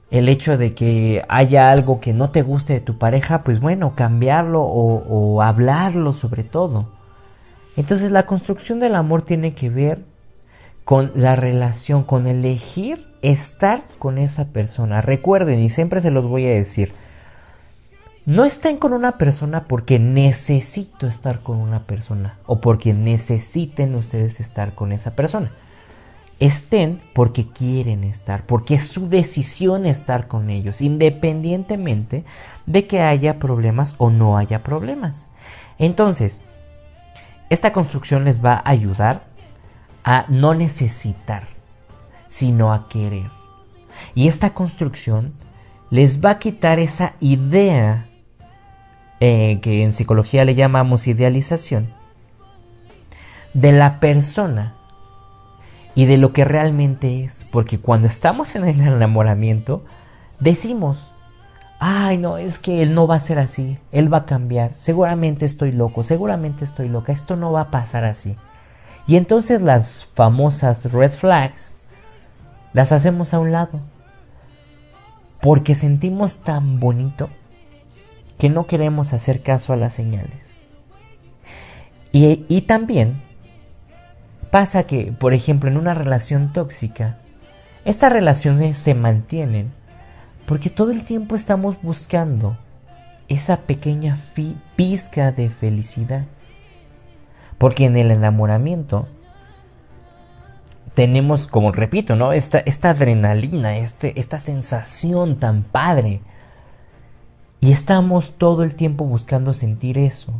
el 0.09 0.29
hecho 0.29 0.57
de 0.57 0.73
que 0.73 1.23
haya 1.27 1.71
algo 1.71 1.99
que 1.99 2.13
no 2.13 2.31
te 2.31 2.41
guste 2.41 2.73
de 2.73 2.79
tu 2.79 2.97
pareja, 2.97 3.43
pues 3.43 3.59
bueno, 3.59 3.93
cambiarlo 3.95 4.61
o, 4.61 5.03
o 5.07 5.41
hablarlo 5.41 6.13
sobre 6.13 6.43
todo. 6.43 6.87
Entonces 7.75 8.11
la 8.11 8.25
construcción 8.25 8.79
del 8.79 8.95
amor 8.95 9.23
tiene 9.23 9.53
que 9.53 9.69
ver 9.69 10.05
con 10.85 11.11
la 11.15 11.35
relación, 11.35 12.03
con 12.03 12.27
elegir 12.27 13.07
estar 13.21 13.83
con 13.99 14.17
esa 14.17 14.45
persona. 14.49 15.01
Recuerden, 15.01 15.59
y 15.59 15.69
siempre 15.69 16.01
se 16.01 16.11
los 16.11 16.25
voy 16.25 16.45
a 16.45 16.51
decir, 16.51 16.93
no 18.25 18.45
estén 18.45 18.77
con 18.77 18.93
una 18.93 19.17
persona 19.17 19.65
porque 19.65 19.99
necesito 19.99 21.07
estar 21.07 21.41
con 21.41 21.57
una 21.57 21.83
persona 21.83 22.37
o 22.45 22.61
porque 22.61 22.93
necesiten 22.93 23.95
ustedes 23.95 24.39
estar 24.39 24.75
con 24.75 24.91
esa 24.91 25.11
persona. 25.11 25.51
Estén 26.39 27.01
porque 27.13 27.47
quieren 27.47 28.03
estar, 28.03 28.45
porque 28.45 28.75
es 28.75 28.87
su 28.87 29.07
decisión 29.07 29.85
estar 29.85 30.27
con 30.27 30.49
ellos, 30.49 30.81
independientemente 30.81 32.23
de 32.65 32.87
que 32.87 33.01
haya 33.01 33.39
problemas 33.39 33.95
o 33.97 34.09
no 34.09 34.37
haya 34.37 34.63
problemas. 34.63 35.27
Entonces, 35.77 36.41
esta 37.49 37.71
construcción 37.71 38.25
les 38.25 38.43
va 38.43 38.53
a 38.55 38.69
ayudar 38.69 39.32
a 40.03 40.25
no 40.27 40.53
necesitar, 40.53 41.47
sino 42.27 42.73
a 42.73 42.87
querer. 42.89 43.29
Y 44.15 44.27
esta 44.27 44.53
construcción 44.53 45.33
les 45.89 46.23
va 46.23 46.31
a 46.31 46.39
quitar 46.39 46.79
esa 46.79 47.13
idea 47.19 48.05
eh, 49.19 49.59
que 49.61 49.83
en 49.83 49.91
psicología 49.91 50.43
le 50.43 50.55
llamamos 50.55 51.07
idealización, 51.07 51.87
de 53.53 53.71
la 53.71 53.99
persona 53.99 54.73
y 55.95 56.05
de 56.05 56.17
lo 56.17 56.33
que 56.33 56.43
realmente 56.43 57.23
es. 57.23 57.45
Porque 57.51 57.79
cuando 57.79 58.07
estamos 58.07 58.55
en 58.55 58.65
el 58.65 58.81
enamoramiento, 58.81 59.85
decimos, 60.39 61.11
ay 61.79 62.17
no, 62.17 62.37
es 62.37 62.59
que 62.59 62.81
él 62.81 62.93
no 62.95 63.07
va 63.07 63.15
a 63.15 63.21
ser 63.21 63.39
así, 63.39 63.77
él 63.91 64.11
va 64.11 64.19
a 64.19 64.25
cambiar, 64.25 64.71
seguramente 64.79 65.45
estoy 65.45 65.71
loco, 65.71 66.03
seguramente 66.03 66.65
estoy 66.65 66.89
loca, 66.89 67.13
esto 67.13 67.35
no 67.35 67.51
va 67.51 67.61
a 67.61 67.71
pasar 67.71 68.03
así. 68.05 68.35
Y 69.07 69.17
entonces 69.17 69.61
las 69.61 70.05
famosas 70.05 70.91
red 70.91 71.11
flags 71.11 71.73
las 72.73 72.91
hacemos 72.91 73.33
a 73.33 73.39
un 73.39 73.51
lado. 73.51 73.79
Porque 75.41 75.75
sentimos 75.75 76.37
tan 76.39 76.79
bonito 76.79 77.29
que 78.37 78.49
no 78.49 78.65
queremos 78.65 79.13
hacer 79.13 79.41
caso 79.41 79.73
a 79.73 79.77
las 79.77 79.93
señales. 79.93 80.43
Y, 82.15 82.61
también 82.61 83.21
pasa 84.51 84.83
que, 84.83 85.11
por 85.11 85.33
ejemplo, 85.33 85.69
en 85.69 85.77
una 85.77 85.95
relación 85.95 86.53
tóxica, 86.53 87.17
estas 87.85 88.13
relaciones 88.13 88.77
se 88.77 88.93
mantienen 88.93 89.71
porque 90.45 90.69
todo 90.69 90.91
el 90.91 91.05
tiempo 91.05 91.35
estamos 91.35 91.81
buscando 91.81 92.55
esa 93.29 93.61
pequeña 93.61 94.19
pizca 94.75 95.31
de 95.31 95.49
felicidad. 95.49 96.25
Porque 97.63 97.85
en 97.85 97.95
el 97.95 98.11
enamoramiento 98.11 99.07
tenemos, 100.95 101.47
como 101.47 101.71
repito, 101.71 102.17
¿no? 102.17 102.33
Esta, 102.33 102.59
esta 102.59 102.89
adrenalina, 102.89 103.77
este, 103.77 104.19
esta 104.19 104.37
sensación 104.37 105.39
tan 105.39 105.63
padre 105.63 106.19
y 107.61 107.71
estamos 107.71 108.33
todo 108.37 108.63
el 108.63 108.75
tiempo 108.75 109.05
buscando 109.05 109.53
sentir 109.53 109.97
eso. 109.97 110.33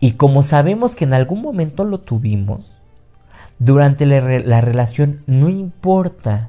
Y 0.00 0.14
como 0.14 0.42
sabemos 0.42 0.96
que 0.96 1.04
en 1.04 1.14
algún 1.14 1.40
momento 1.40 1.84
lo 1.84 2.00
tuvimos, 2.00 2.76
durante 3.60 4.04
la, 4.04 4.60
relación 4.60 5.22
no 5.28 5.48
importa 5.48 6.48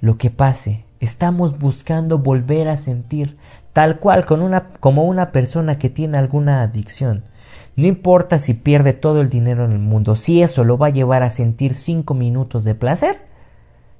lo 0.00 0.16
que 0.16 0.30
pase, 0.30 0.86
estamos 0.98 1.58
buscando 1.58 2.16
volver 2.16 2.68
a 2.68 2.78
sentir 2.78 3.36
tal 3.74 3.98
cual 3.98 4.24
con 4.24 4.40
una, 4.40 4.70
como 4.80 5.04
una 5.04 5.30
persona 5.30 5.76
que 5.78 5.90
tiene 5.90 6.16
alguna 6.16 6.62
adicción. 6.62 7.33
No 7.76 7.86
importa 7.86 8.38
si 8.38 8.54
pierde 8.54 8.92
todo 8.92 9.20
el 9.20 9.30
dinero 9.30 9.64
en 9.64 9.72
el 9.72 9.78
mundo, 9.78 10.16
si 10.16 10.42
eso 10.42 10.64
lo 10.64 10.78
va 10.78 10.88
a 10.88 10.90
llevar 10.90 11.22
a 11.22 11.30
sentir 11.30 11.74
cinco 11.74 12.14
minutos 12.14 12.64
de 12.64 12.74
placer, 12.74 13.22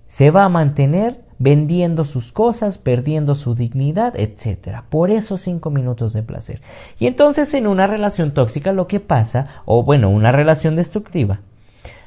se 0.06 0.30
va 0.30 0.44
a 0.44 0.48
mantener 0.48 1.24
vendiendo 1.38 2.04
sus 2.04 2.30
cosas, 2.30 2.78
perdiendo 2.78 3.34
su 3.34 3.54
dignidad, 3.56 4.14
etc. 4.16 4.82
Por 4.88 5.10
esos 5.10 5.40
cinco 5.40 5.70
minutos 5.70 6.12
de 6.12 6.22
placer. 6.22 6.62
Y 7.00 7.08
entonces 7.08 7.52
en 7.54 7.66
una 7.66 7.86
relación 7.88 8.32
tóxica 8.32 8.72
lo 8.72 8.86
que 8.86 9.00
pasa, 9.00 9.62
o 9.64 9.82
bueno, 9.82 10.08
una 10.10 10.30
relación 10.30 10.76
destructiva, 10.76 11.40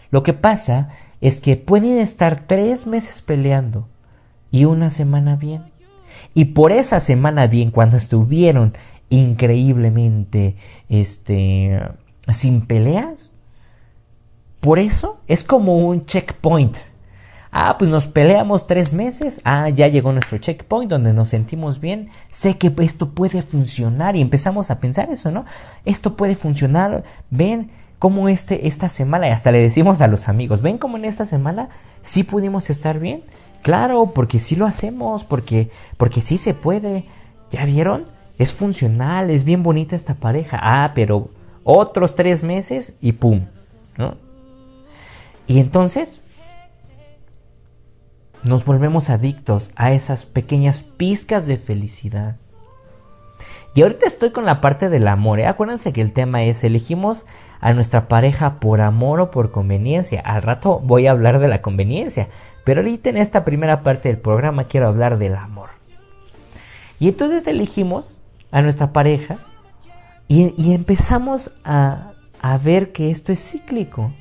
lo 0.10 0.24
que 0.24 0.34
pasa 0.34 0.96
es 1.20 1.40
que 1.40 1.58
pueden 1.58 2.00
estar 2.00 2.48
tres 2.48 2.88
meses 2.88 3.22
peleando 3.22 3.88
y 4.52 4.66
una 4.66 4.90
semana 4.90 5.36
bien. 5.36 5.64
Y 6.34 6.46
por 6.46 6.72
esa 6.72 7.00
semana 7.00 7.48
bien, 7.48 7.72
cuando 7.72 7.98
estuvieron 7.98 8.74
increíblemente, 9.10 10.56
este, 10.90 11.80
sin 12.30 12.66
peleas, 12.66 13.32
por 14.60 14.80
eso 14.80 15.20
es 15.28 15.44
como 15.44 15.78
un 15.78 16.06
checkpoint 16.06 16.76
Ah, 17.52 17.78
pues 17.80 17.90
nos 17.90 18.06
peleamos 18.06 18.68
tres 18.68 18.94
meses. 18.94 19.42
Ah, 19.44 19.70
ya 19.70 19.88
llegó 19.88 20.12
nuestro 20.12 20.38
checkpoint 20.38 20.92
donde 20.92 21.12
nos 21.12 21.30
sentimos 21.30 21.80
bien. 21.80 22.10
Sé 22.32 22.58
que 22.58 22.72
esto 22.82 23.10
puede 23.10 23.42
funcionar 23.42 24.16
y 24.16 24.22
empezamos 24.22 24.70
a 24.70 24.80
pensar 24.80 25.10
eso, 25.10 25.32
¿no? 25.32 25.46
Esto 25.84 26.16
puede 26.16 26.36
funcionar. 26.36 27.04
Ven 27.30 27.72
cómo 28.00 28.30
este, 28.30 28.68
esta 28.68 28.90
semana, 28.90 29.28
y 29.28 29.32
hasta 29.32 29.52
le 29.52 29.60
decimos 29.60 30.02
a 30.02 30.08
los 30.08 30.28
amigos, 30.28 30.62
ven 30.62 30.78
cómo 30.78 30.98
en 30.98 31.06
esta 31.06 31.26
semana 31.26 31.70
sí 32.04 32.24
pudimos 32.24 32.70
estar 32.70 33.00
bien. 33.00 33.22
Claro, 33.64 34.12
porque 34.14 34.40
sí 34.40 34.56
lo 34.56 34.66
hacemos, 34.68 35.24
porque, 35.24 35.72
porque 35.98 36.22
sí 36.22 36.38
se 36.38 36.54
puede. 36.54 37.06
¿Ya 37.50 37.66
vieron? 37.66 38.06
Es 38.38 38.54
funcional, 38.54 39.30
es 39.30 39.44
bien 39.44 39.64
bonita 39.64 39.96
esta 39.96 40.14
pareja. 40.14 40.60
Ah, 40.62 40.92
pero 40.94 41.30
otros 41.64 42.16
tres 42.16 42.44
meses 42.44 42.96
y 43.02 43.14
pum, 43.14 43.46
¿no? 43.98 44.16
Y 45.48 45.60
entonces 45.60 46.22
nos 48.44 48.66
volvemos 48.66 49.10
adictos 49.10 49.72
a 49.76 49.92
esas 49.94 50.26
pequeñas 50.26 50.82
pizcas 50.82 51.48
de 51.48 51.58
felicidad. 51.58 52.36
Y 53.74 53.82
ahorita 53.82 54.08
estoy 54.08 54.32
con 54.32 54.46
la 54.46 54.62
parte 54.62 54.90
del 54.90 55.08
amor. 55.08 55.40
¿eh? 55.40 55.46
Acuérdense 55.46 55.94
que 55.94 56.02
el 56.02 56.12
tema 56.12 56.44
es 56.44 56.64
elegimos 56.64 57.26
a 57.60 57.74
nuestra 57.74 58.08
pareja 58.08 58.60
por 58.60 58.82
amor 58.82 59.20
o 59.20 59.32
por 59.32 59.52
conveniencia. 59.52 60.22
Al 60.22 60.42
rato 60.42 60.80
voy 60.80 61.08
a 61.08 61.12
hablar 61.12 61.40
de 61.40 61.48
la 61.48 61.62
conveniencia. 61.62 62.28
Pero 62.64 62.82
ahorita 62.82 63.10
en 63.10 63.18
esta 63.18 63.46
primera 63.46 63.84
parte 63.84 64.10
del 64.10 64.18
programa 64.18 64.66
quiero 64.66 64.88
hablar 64.88 65.18
del 65.18 65.36
amor. 65.36 65.70
Y 67.00 67.10
entonces 67.10 67.46
elegimos 67.48 68.17
a 68.52 68.62
nuestra 68.62 68.94
pareja 68.94 69.38
y, 70.28 70.74
empezamos 70.74 71.56
a, 71.64 72.14
ver 72.64 72.92
que 72.92 73.12
esto 73.12 73.32
es 73.32 73.40
cíclico. 73.40 74.12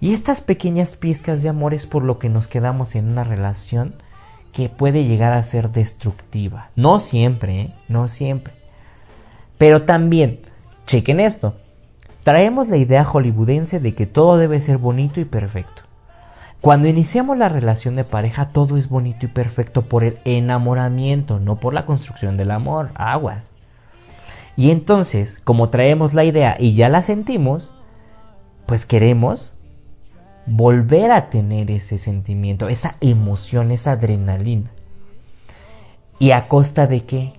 Y 0.00 0.12
estas 0.14 0.40
pequeñas 0.40 0.96
pizcas 0.96 1.42
de 1.42 1.48
amor 1.48 1.74
es 1.74 1.86
por 1.86 2.02
lo 2.02 2.18
que 2.18 2.28
nos 2.28 2.48
quedamos 2.48 2.94
en 2.94 3.08
una 3.08 3.24
relación 3.24 3.94
que 4.52 4.68
puede 4.68 5.04
llegar 5.04 5.32
a 5.32 5.44
ser 5.44 5.70
destructiva. 5.70 6.70
No 6.76 6.98
siempre, 6.98 7.60
¿eh? 7.60 7.74
no 7.88 8.08
siempre. 8.08 8.54
Pero 9.58 9.82
también, 9.82 10.40
chequen 10.86 11.20
esto, 11.20 11.54
traemos 12.24 12.68
la 12.68 12.76
idea 12.76 13.04
hollywoodense 13.04 13.80
de 13.80 13.94
que 13.94 14.06
todo 14.06 14.36
debe 14.36 14.60
ser 14.60 14.78
bonito 14.78 15.20
y 15.20 15.24
perfecto. 15.24 15.82
Cuando 16.62 16.86
iniciamos 16.86 17.36
la 17.36 17.48
relación 17.48 17.96
de 17.96 18.04
pareja 18.04 18.50
todo 18.50 18.76
es 18.76 18.88
bonito 18.88 19.26
y 19.26 19.28
perfecto 19.28 19.82
por 19.82 20.04
el 20.04 20.18
enamoramiento, 20.24 21.40
no 21.40 21.56
por 21.56 21.74
la 21.74 21.86
construcción 21.86 22.36
del 22.36 22.52
amor, 22.52 22.90
aguas. 22.94 23.52
Y 24.56 24.70
entonces, 24.70 25.40
como 25.42 25.70
traemos 25.70 26.14
la 26.14 26.22
idea 26.22 26.56
y 26.60 26.74
ya 26.74 26.88
la 26.88 27.02
sentimos, 27.02 27.72
pues 28.66 28.86
queremos 28.86 29.54
volver 30.46 31.10
a 31.10 31.30
tener 31.30 31.68
ese 31.72 31.98
sentimiento, 31.98 32.68
esa 32.68 32.94
emoción, 33.00 33.72
esa 33.72 33.92
adrenalina. 33.92 34.70
¿Y 36.20 36.30
a 36.30 36.46
costa 36.46 36.86
de 36.86 37.04
qué? 37.04 37.32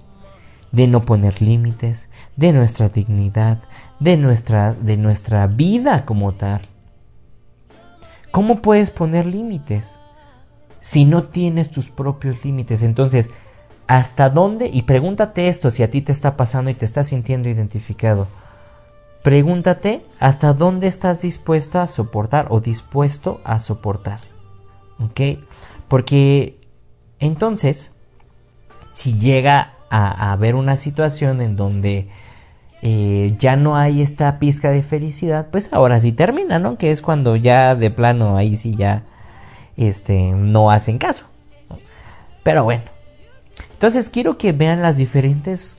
De 0.74 0.90
no 0.90 1.06
poner 1.06 1.42
límites, 1.42 2.10
de 2.36 2.52
nuestra 2.52 2.90
dignidad, 2.90 3.60
de 4.02 4.18
nuestra, 4.18 4.74
de 4.74 4.98
nuestra 4.98 5.48
vida 5.48 6.04
como 6.04 6.34
tal. 6.34 6.73
¿Cómo 8.34 8.64
puedes 8.64 8.90
poner 8.90 9.28
límites 9.28 9.94
si 10.82 11.06
no 11.06 11.26
tienes 11.26 11.70
tus 11.70 11.92
propios 11.92 12.44
límites? 12.44 12.82
Entonces, 12.82 13.30
¿hasta 13.86 14.32
dónde? 14.32 14.72
Y 14.74 14.82
pregúntate 14.82 15.50
esto 15.50 15.70
si 15.70 15.84
a 15.84 15.92
ti 15.92 16.02
te 16.02 16.12
está 16.12 16.36
pasando 16.36 16.72
y 16.72 16.74
te 16.74 16.84
estás 16.84 17.10
sintiendo 17.10 17.48
identificado. 17.48 18.28
Pregúntate 19.22 20.04
hasta 20.20 20.54
dónde 20.54 20.88
estás 20.88 21.22
dispuesto 21.22 21.80
a 21.80 21.88
soportar 21.88 22.48
o 22.50 22.60
dispuesto 22.60 23.40
a 23.44 23.60
soportar. 23.60 24.22
¿Ok? 25.00 25.40
Porque 25.88 26.58
entonces, 27.20 27.92
si 28.94 29.20
llega 29.20 29.74
a, 29.92 30.32
haber 30.32 30.56
una 30.56 30.78
situación 30.78 31.40
en 31.40 31.56
donde 31.56 32.08
eh, 32.86 33.38
ya 33.40 33.56
no 33.56 33.78
hay 33.78 34.02
esta 34.02 34.40
pizca 34.40 34.70
de 34.70 34.84
felicidad, 34.84 35.48
pues 35.52 35.72
ahora 35.72 36.02
sí 36.02 36.12
termina, 36.12 36.60
¿no? 36.60 36.78
Que 36.78 36.92
es 36.92 37.02
cuando 37.02 37.38
ya 37.38 37.76
de 37.76 37.90
plano 37.90 38.36
ahí 38.36 38.58
sí 38.58 38.76
ya 38.76 39.04
este, 39.78 40.34
no 40.34 40.70
hacen 40.70 40.98
caso. 40.98 41.24
Pero 42.44 42.66
bueno. 42.66 42.84
Entonces 43.72 44.10
quiero 44.10 44.38
que 44.38 44.52
vean 44.52 44.82
las 44.82 44.98
diferentes 44.98 45.78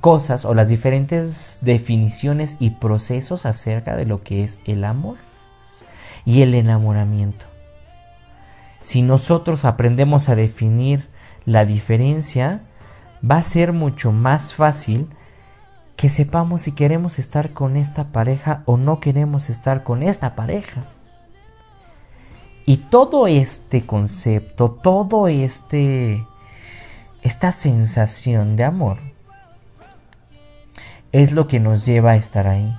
cosas 0.00 0.44
o 0.44 0.52
las 0.52 0.68
diferentes 0.68 1.58
definiciones 1.60 2.56
y 2.58 2.70
procesos 2.70 3.46
acerca 3.46 3.94
de 3.94 4.04
lo 4.04 4.24
que 4.24 4.42
es 4.42 4.58
el 4.64 4.82
amor 4.82 5.18
y 6.24 6.42
el 6.42 6.54
enamoramiento. 6.54 7.44
Si 8.80 9.02
nosotros 9.02 9.64
aprendemos 9.64 10.28
a 10.28 10.34
definir 10.34 11.08
la 11.44 11.64
diferencia, 11.64 12.62
va 13.28 13.36
a 13.36 13.42
ser 13.44 13.72
mucho 13.72 14.10
más 14.10 14.54
fácil 14.54 15.06
que 15.96 16.10
sepamos 16.10 16.62
si 16.62 16.72
queremos 16.72 17.18
estar 17.18 17.50
con 17.50 17.76
esta 17.76 18.04
pareja 18.04 18.62
o 18.66 18.76
no 18.76 19.00
queremos 19.00 19.50
estar 19.50 19.84
con 19.84 20.02
esta 20.02 20.34
pareja. 20.34 20.82
Y 22.66 22.78
todo 22.78 23.26
este 23.26 23.86
concepto, 23.86 24.70
todo 24.70 25.28
este 25.28 26.26
esta 27.22 27.52
sensación 27.52 28.56
de 28.56 28.64
amor 28.64 28.98
es 31.12 31.32
lo 31.32 31.46
que 31.46 31.60
nos 31.60 31.86
lleva 31.86 32.12
a 32.12 32.16
estar 32.16 32.46
ahí. 32.48 32.76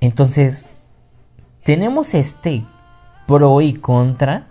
Entonces, 0.00 0.64
tenemos 1.64 2.14
este 2.14 2.64
pro 3.26 3.60
y 3.60 3.74
contra 3.74 4.46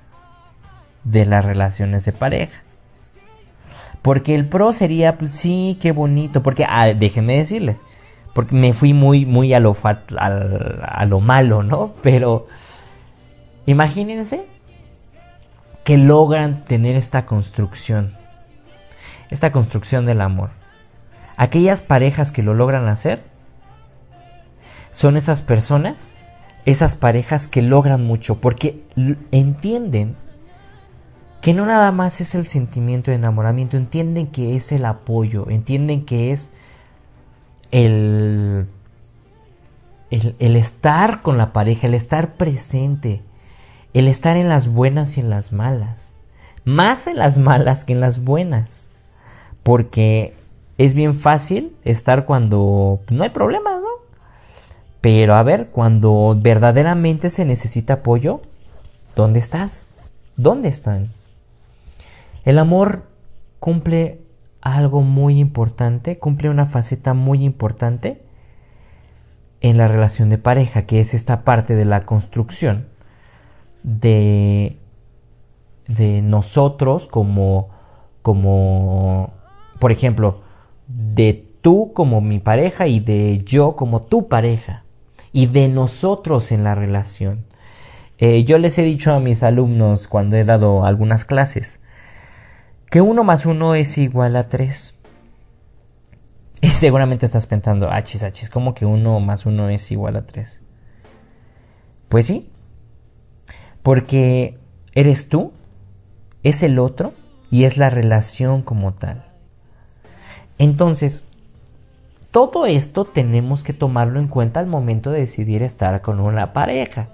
de 1.03 1.25
las 1.25 1.45
relaciones 1.45 2.05
de 2.05 2.11
pareja. 2.11 2.61
Porque 4.07 4.35
el 4.35 4.47
pro 4.47 4.71
sería, 4.71 5.17
pues 5.17 5.31
sí, 5.31 5.77
qué 5.81 5.91
bonito. 5.91 6.41
Porque, 6.41 6.63
ah, 6.63 6.85
déjenme 6.93 7.39
decirles, 7.39 7.81
porque 8.33 8.55
me 8.55 8.71
fui 8.73 8.93
muy, 8.93 9.25
muy 9.25 9.53
a 9.53 9.59
lo, 9.59 9.75
a 9.81 11.05
lo 11.05 11.19
malo, 11.19 11.61
¿no? 11.61 11.93
Pero, 12.03 12.47
imagínense 13.65 14.45
que 15.83 15.97
logran 15.97 16.63
tener 16.63 16.95
esta 16.95 17.25
construcción. 17.25 18.15
Esta 19.29 19.51
construcción 19.51 20.05
del 20.05 20.21
amor. 20.21 20.51
Aquellas 21.35 21.81
parejas 21.81 22.31
que 22.31 22.43
lo 22.43 22.53
logran 22.53 22.87
hacer 22.87 23.23
son 24.93 25.17
esas 25.17 25.41
personas, 25.41 26.13
esas 26.63 26.95
parejas 26.95 27.49
que 27.49 27.61
logran 27.61 28.05
mucho 28.05 28.39
porque 28.39 28.85
entienden 29.31 30.15
que 31.41 31.53
no 31.53 31.65
nada 31.65 31.91
más 31.91 32.19
es 32.21 32.35
el 32.35 32.47
sentimiento 32.47 33.11
de 33.11 33.17
enamoramiento, 33.17 33.77
entienden 33.77 34.27
que 34.27 34.55
es 34.55 34.71
el 34.71 34.85
apoyo, 34.85 35.49
entienden 35.49 36.05
que 36.05 36.31
es 36.31 36.49
el, 37.71 38.67
el, 40.09 40.55
estar 40.55 41.21
con 41.21 41.37
la 41.37 41.53
pareja, 41.53 41.87
el 41.87 41.93
estar 41.93 42.33
presente, 42.33 43.21
el 43.93 44.07
estar 44.07 44.37
en 44.37 44.49
las 44.49 44.69
buenas 44.69 45.17
y 45.17 45.21
en 45.21 45.29
las 45.29 45.51
malas, 45.51 46.13
más 46.65 47.07
en 47.07 47.17
las 47.17 47.37
malas 47.37 47.85
que 47.85 47.93
en 47.93 47.99
las 47.99 48.23
buenas, 48.23 48.89
porque 49.63 50.33
es 50.77 50.93
bien 50.93 51.15
fácil 51.15 51.75
estar 51.83 52.25
cuando 52.25 52.99
no 53.09 53.23
hay 53.23 53.29
problemas, 53.29 53.81
¿no? 53.81 53.87
Pero 55.01 55.35
a 55.35 55.43
ver, 55.43 55.67
cuando 55.67 56.35
verdaderamente 56.39 57.29
se 57.29 57.45
necesita 57.45 57.93
apoyo, 57.93 58.41
¿dónde 59.15 59.39
estás? 59.39 59.91
¿Dónde 60.35 60.69
están? 60.69 61.16
El 62.47 62.59
amor 62.59 63.03
cumple 63.59 64.21
algo 64.61 65.01
muy 65.01 65.37
importante, 65.37 66.17
cumple 66.17 66.49
una 66.49 66.65
faceta 66.65 67.13
muy 67.13 67.43
importante 67.43 68.21
en 69.59 69.75
la 69.75 69.89
relación 69.89 70.29
de 70.29 70.37
pareja, 70.37 70.83
que 70.85 71.01
es 71.01 71.13
esta 71.13 71.43
parte 71.43 71.75
de 71.75 71.83
la 71.83 72.05
construcción 72.05 72.87
de, 73.83 74.77
nosotros 76.23 77.09
como, 77.09 77.67
como, 78.21 79.33
por 79.79 79.91
ejemplo, 79.91 80.39
de 80.87 81.51
tú 81.61 81.91
como 81.93 82.21
mi 82.21 82.39
pareja 82.39 82.87
y 82.87 83.01
de 83.01 83.43
yo 83.43 83.75
como 83.75 84.03
tu 84.03 84.29
pareja 84.29 84.85
y 85.33 85.47
de 85.47 85.67
nosotros 85.67 86.53
en 86.53 86.63
la 86.63 86.75
relación. 86.75 87.43
Eh, 88.19 88.45
yo 88.45 88.57
les 88.57 88.77
he 88.77 88.83
dicho 88.83 89.13
a 89.13 89.19
mis 89.19 89.43
alumnos 89.43 90.07
cuando 90.07 90.37
he 90.37 90.45
dado 90.45 90.85
algunas 90.85 91.25
clases 91.25 91.81
que 92.89 93.01
uno 93.01 93.23
más 93.23 93.45
uno 93.45 93.75
es 93.75 93.97
igual 93.97 94.35
a 94.35 94.49
tres. 94.49 94.93
Y 96.61 96.69
seguramente 96.69 97.25
estás 97.25 97.45
pensando, 97.45 97.91
achis, 97.91 98.23
achis, 98.23 98.49
¿cómo 98.49 98.73
que 98.73 98.85
uno 98.85 99.19
más 99.19 99.45
uno 99.45 99.69
es 99.69 99.91
igual 99.91 100.15
a 100.15 100.25
tres? 100.25 100.59
Pues 102.09 102.25
sí, 102.25 102.49
porque 103.83 104.57
eres 104.93 105.29
tú, 105.29 105.53
es 106.43 106.63
el 106.63 106.79
otro 106.79 107.13
y 107.51 107.65
es 107.65 107.77
la 107.77 107.89
relación 107.89 108.63
como 108.63 108.93
tal. 108.93 109.25
Entonces, 110.57 111.27
todo 112.31 112.65
esto 112.65 113.05
tenemos 113.05 113.63
que 113.63 113.73
tomarlo 113.73 114.19
en 114.19 114.27
cuenta 114.27 114.59
al 114.59 114.67
momento 114.67 115.11
de 115.11 115.19
decidir 115.21 115.63
estar 115.63 116.01
con 116.01 116.19
una 116.19 116.53
pareja. 116.53 117.09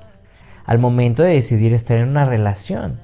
al 0.66 0.80
momento 0.80 1.24
de 1.24 1.34
decidir 1.34 1.74
estar 1.74 1.98
en 1.98 2.08
una 2.08 2.24
relación. 2.24 3.02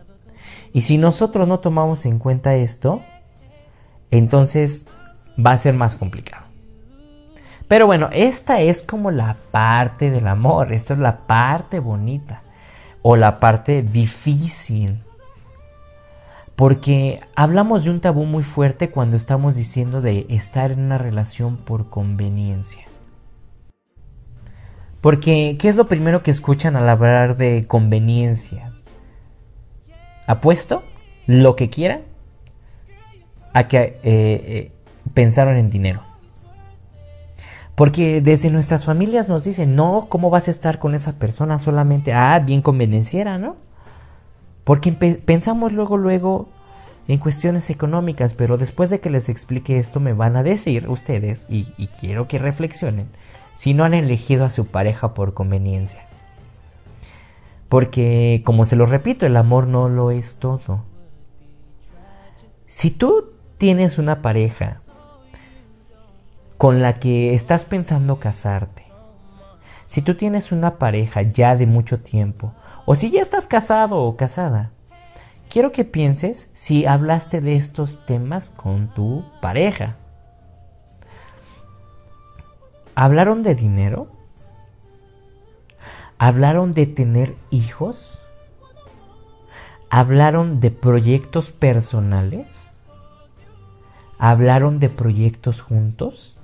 Y 0.73 0.82
si 0.82 0.97
nosotros 0.97 1.47
no 1.47 1.60
tomamos 1.60 2.05
en 2.05 2.19
cuenta 2.19 2.55
esto, 2.55 3.01
entonces 4.12 4.88
va 5.43 5.51
a 5.51 5.58
ser 5.58 5.73
más 5.73 5.95
complicado. 5.95 6.45
Pero 7.67 7.86
bueno, 7.86 8.10
esta 8.12 8.62
es 8.62 8.82
como 8.82 9.12
la 9.12 9.38
parte 9.51 10.10
del 10.10 10.27
amor, 10.27 10.73
esta 10.73 10.93
es 10.93 10.99
la 10.99 11.27
parte 11.27 11.79
bonita 11.79 12.41
o 13.03 13.15
la 13.15 13.39
parte 13.39 13.84
difícil. 13.84 15.03
Porque 16.55 17.21
hablamos 17.36 17.84
de 17.84 17.91
un 17.91 18.01
tabú 18.01 18.25
muy 18.25 18.43
fuerte 18.43 18.89
cuando 18.89 19.17
estamos 19.17 19.55
diciendo 19.55 20.01
de 20.01 20.25
estar 20.29 20.71
en 20.71 20.82
una 20.82 20.97
relación 20.97 21.58
por 21.58 21.89
conveniencia. 21.89 22.86
Porque, 24.99 25.55
¿qué 25.60 25.69
es 25.69 25.75
lo 25.75 25.88
primero 25.88 26.23
que 26.23 26.32
escuchan 26.32 26.75
al 26.75 26.89
hablar 26.89 27.38
de 27.38 27.65
conveniencia? 27.67 28.68
Apuesto 30.30 30.84
lo 31.26 31.56
que 31.56 31.72
quieran 31.72 32.02
a 33.52 33.68
que 33.68 33.78
eh, 33.80 34.00
eh, 34.04 34.72
pensaron 35.15 35.58
en 35.58 35.72
dinero. 35.72 36.04
Porque 37.74 38.22
desde 38.22 38.52
nuestras 38.52 38.86
familias 38.86 39.28
nos 39.28 39.44
dicen, 39.44 39.76
no, 39.76 40.06
¿cómo 40.08 40.30
vas 40.30 40.48
a 40.48 40.52
estar 40.52 40.78
con 40.78 40.94
esa 40.94 41.13
persona 41.13 41.58
solamente? 41.58 42.13
Ah, 42.13 42.38
bien 42.38 42.62
convenenciera, 42.62 43.39
¿no? 43.39 43.56
Porque 44.65 44.92
pensamos 44.92 45.74
luego, 45.74 45.98
luego 45.98 46.48
en 47.08 47.18
cuestiones 47.18 47.72
económicas, 47.72 48.36
pero 48.36 48.58
después 48.58 48.92
de 48.92 49.00
que 49.00 49.10
les 49.10 49.30
explique 49.30 49.80
esto 49.80 50.00
me 50.00 50.13
van 50.13 50.36
a 50.36 50.44
decir 50.44 50.89
ustedes, 50.89 51.48
y 51.50 51.88
quiero 52.00 52.28
que 52.28 52.38
reflexionen, 52.38 53.08
si 53.56 53.74
no 53.74 53.84
han 53.84 53.96
elegido 53.96 54.46
a 54.46 54.52
su 54.52 54.68
pareja 54.68 55.15
por 55.15 55.34
conveniencia. 55.34 56.09
Porque, 57.69 58.41
como 58.43 58.65
se 58.65 58.75
lo 58.75 58.86
repito, 58.88 59.25
el 59.25 59.38
amor 59.38 59.67
no 59.67 59.89
lo 59.89 60.10
es 60.12 60.38
todo. 60.38 60.84
Si 62.65 62.91
tú 62.91 63.32
tienes 63.58 63.97
una 63.97 64.21
pareja 64.21 64.82
con 66.58 66.82
la 66.82 66.99
que 66.99 67.36
estás 67.36 67.63
pensando 67.63 68.19
casarte, 68.19 68.86
si 69.86 70.01
tú 70.01 70.15
tienes 70.15 70.51
una 70.51 70.77
pareja 70.77 71.21
ya 71.21 71.55
de 71.55 71.65
mucho 71.65 71.99
tiempo, 71.99 72.53
o 72.86 72.95
si 72.95 73.12
ya 73.12 73.21
estás 73.21 73.47
casado 73.47 74.03
o 74.03 74.17
casada, 74.17 74.71
quiero 75.49 75.71
que 75.71 75.86
pienses 75.86 76.49
si 76.53 76.86
hablaste 76.86 77.41
de 77.41 77.55
estos 77.55 78.05
temas 78.05 78.49
con 78.49 78.93
tu 78.93 79.23
pareja. 79.41 79.95
¿Hablaron 82.95 83.43
de 83.43 83.55
dinero? 83.55 84.18
¿Hablaron 86.19 86.73
de 86.73 86.86
tener 86.86 87.36
hijos? 87.49 88.21
¿Hablaron 89.89 90.60
de 90.60 90.69
proyectos 90.69 91.49
personales? 91.49 92.67
¿Hablaron 94.19 94.79
de 94.79 94.89
proyectos 94.89 95.62
juntos? 95.62 96.36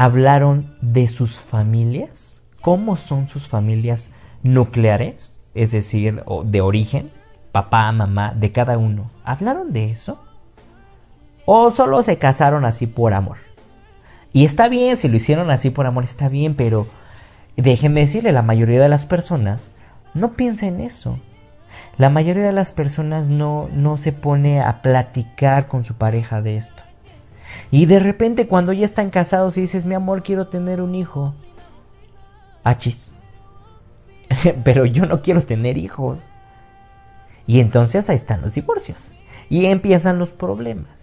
hablaron 0.00 0.74
de 0.80 1.08
sus 1.08 1.38
familias, 1.38 2.40
cómo 2.62 2.96
son 2.96 3.28
sus 3.28 3.48
familias 3.48 4.08
nucleares, 4.42 5.36
es 5.54 5.72
decir, 5.72 6.24
de 6.46 6.60
origen, 6.62 7.10
papá, 7.52 7.92
mamá, 7.92 8.32
de 8.34 8.50
cada 8.50 8.78
uno. 8.78 9.10
¿Hablaron 9.24 9.74
de 9.74 9.90
eso? 9.90 10.18
¿O 11.44 11.70
solo 11.70 12.02
se 12.02 12.16
casaron 12.16 12.64
así 12.64 12.86
por 12.86 13.12
amor? 13.12 13.36
Y 14.32 14.44
está 14.44 14.68
bien, 14.68 14.96
si 14.96 15.08
lo 15.08 15.16
hicieron 15.16 15.50
así 15.50 15.70
por 15.70 15.86
amor, 15.86 16.04
está 16.04 16.28
bien, 16.28 16.54
pero 16.54 16.86
déjenme 17.56 18.00
decirle, 18.00 18.32
la 18.32 18.42
mayoría 18.42 18.80
de 18.80 18.88
las 18.88 19.06
personas 19.06 19.70
no 20.14 20.32
piensa 20.32 20.66
en 20.66 20.80
eso. 20.80 21.18
La 21.98 22.10
mayoría 22.10 22.44
de 22.44 22.52
las 22.52 22.72
personas 22.72 23.28
no, 23.28 23.68
no 23.72 23.98
se 23.98 24.12
pone 24.12 24.60
a 24.60 24.82
platicar 24.82 25.66
con 25.66 25.84
su 25.84 25.94
pareja 25.94 26.40
de 26.42 26.56
esto. 26.56 26.82
Y 27.70 27.86
de 27.86 27.98
repente 27.98 28.46
cuando 28.46 28.72
ya 28.72 28.84
están 28.84 29.10
casados 29.10 29.56
y 29.56 29.62
dices, 29.62 29.84
mi 29.84 29.94
amor, 29.94 30.22
quiero 30.22 30.48
tener 30.48 30.80
un 30.80 30.94
hijo. 30.94 31.34
Achis. 32.64 33.10
Pero 34.64 34.86
yo 34.86 35.06
no 35.06 35.22
quiero 35.22 35.42
tener 35.42 35.76
hijos. 35.76 36.18
Y 37.46 37.60
entonces 37.60 38.08
ahí 38.08 38.16
están 38.16 38.42
los 38.42 38.54
divorcios. 38.54 39.12
Y 39.48 39.66
empiezan 39.66 40.18
los 40.18 40.30
problemas. 40.30 40.99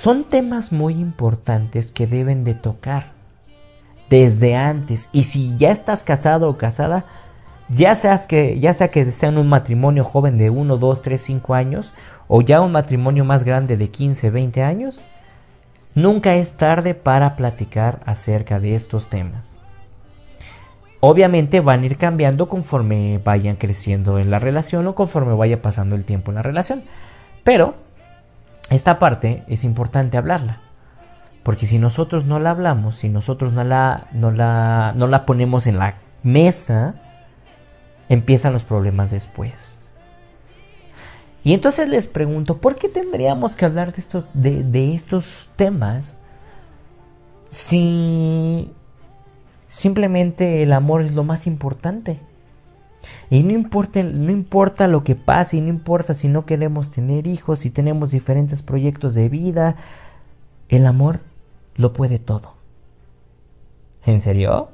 Son 0.00 0.24
temas 0.24 0.72
muy 0.72 0.94
importantes 0.94 1.92
que 1.92 2.06
deben 2.06 2.42
de 2.42 2.54
tocar 2.54 3.12
desde 4.08 4.56
antes. 4.56 5.10
Y 5.12 5.24
si 5.24 5.58
ya 5.58 5.72
estás 5.72 6.04
casado 6.04 6.48
o 6.48 6.56
casada, 6.56 7.04
ya, 7.68 7.94
seas 7.96 8.26
que, 8.26 8.58
ya 8.58 8.72
sea 8.72 8.88
que 8.88 9.12
sean 9.12 9.36
un 9.36 9.50
matrimonio 9.50 10.02
joven 10.02 10.38
de 10.38 10.48
1, 10.48 10.78
2, 10.78 11.02
3, 11.02 11.20
5 11.20 11.52
años 11.52 11.92
o 12.28 12.40
ya 12.40 12.62
un 12.62 12.72
matrimonio 12.72 13.26
más 13.26 13.44
grande 13.44 13.76
de 13.76 13.90
15, 13.90 14.30
20 14.30 14.62
años, 14.62 14.98
nunca 15.94 16.34
es 16.34 16.52
tarde 16.52 16.94
para 16.94 17.36
platicar 17.36 18.00
acerca 18.06 18.58
de 18.58 18.76
estos 18.76 19.10
temas. 19.10 19.52
Obviamente 21.00 21.60
van 21.60 21.82
a 21.82 21.84
ir 21.84 21.98
cambiando 21.98 22.48
conforme 22.48 23.20
vayan 23.22 23.56
creciendo 23.56 24.18
en 24.18 24.30
la 24.30 24.38
relación 24.38 24.86
o 24.86 24.94
conforme 24.94 25.34
vaya 25.34 25.60
pasando 25.60 25.94
el 25.94 26.06
tiempo 26.06 26.30
en 26.30 26.36
la 26.36 26.42
relación. 26.42 26.84
Pero 27.44 27.74
esta 28.70 28.98
parte 28.98 29.44
es 29.48 29.64
importante 29.64 30.16
hablarla. 30.16 30.60
Porque 31.42 31.66
si 31.66 31.78
nosotros 31.78 32.24
no 32.24 32.38
la 32.38 32.50
hablamos, 32.50 32.96
si 32.96 33.08
nosotros 33.08 33.52
no 33.52 33.64
la, 33.64 34.06
no 34.12 34.30
la, 34.30 34.92
no 34.96 35.06
la 35.06 35.26
ponemos 35.26 35.66
en 35.66 35.78
la 35.78 35.96
mesa, 36.22 36.94
empiezan 38.08 38.52
los 38.52 38.64
problemas 38.64 39.10
después. 39.10 39.76
Y 41.42 41.54
entonces 41.54 41.88
les 41.88 42.06
pregunto, 42.06 42.58
¿por 42.58 42.76
qué 42.76 42.88
tendríamos 42.88 43.56
que 43.56 43.64
hablar 43.64 43.92
de, 43.92 44.00
esto, 44.00 44.24
de, 44.34 44.94
estos 44.94 45.48
temas 45.56 46.16
si 47.50 48.70
simplemente 49.66 50.62
el 50.62 50.72
amor 50.72 51.02
es 51.02 51.12
lo 51.12 51.24
más 51.24 51.46
importante? 51.46 52.20
Y 53.30 53.42
no 53.42 53.52
importa, 53.52 54.02
no 54.02 54.30
importa 54.30 54.88
lo 54.88 55.04
que 55.04 55.14
pase, 55.14 55.56
y 55.56 55.60
no 55.60 55.68
importa 55.68 56.14
si 56.14 56.28
no 56.28 56.46
queremos 56.46 56.90
tener 56.90 57.26
hijos, 57.26 57.60
si 57.60 57.70
tenemos 57.70 58.10
diferentes 58.10 58.62
proyectos 58.62 59.14
de 59.14 59.28
vida, 59.28 59.76
el 60.68 60.86
amor 60.86 61.20
lo 61.76 61.92
puede 61.92 62.18
todo. 62.18 62.54
¿En 64.04 64.20
serio? 64.20 64.70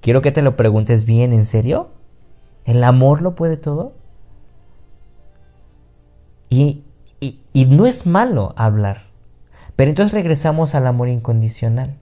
Quiero 0.00 0.22
que 0.22 0.32
te 0.32 0.42
lo 0.42 0.56
preguntes 0.56 1.04
bien, 1.04 1.32
¿en 1.32 1.44
serio? 1.44 1.88
¿El 2.64 2.84
amor 2.84 3.22
lo 3.22 3.34
puede 3.34 3.56
todo? 3.56 3.92
Y, 6.48 6.84
y, 7.20 7.66
no 7.66 7.86
es 7.86 8.06
malo 8.06 8.54
hablar. 8.56 9.02
Pero 9.76 9.90
entonces 9.90 10.12
regresamos 10.12 10.74
al 10.74 10.86
amor 10.86 11.08
incondicional. 11.08 11.96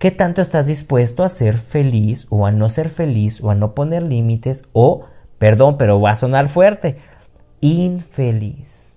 ¿Qué 0.00 0.10
tanto 0.10 0.40
estás 0.40 0.66
dispuesto 0.66 1.24
a 1.24 1.28
ser 1.28 1.58
feliz 1.58 2.26
o 2.30 2.46
a 2.46 2.52
no 2.52 2.70
ser 2.70 2.88
feliz 2.88 3.44
o 3.44 3.50
a 3.50 3.54
no 3.54 3.74
poner 3.74 4.02
límites 4.02 4.62
o, 4.72 5.04
perdón, 5.36 5.76
pero 5.76 6.00
va 6.00 6.12
a 6.12 6.16
sonar 6.16 6.48
fuerte, 6.48 6.96
infeliz? 7.60 8.96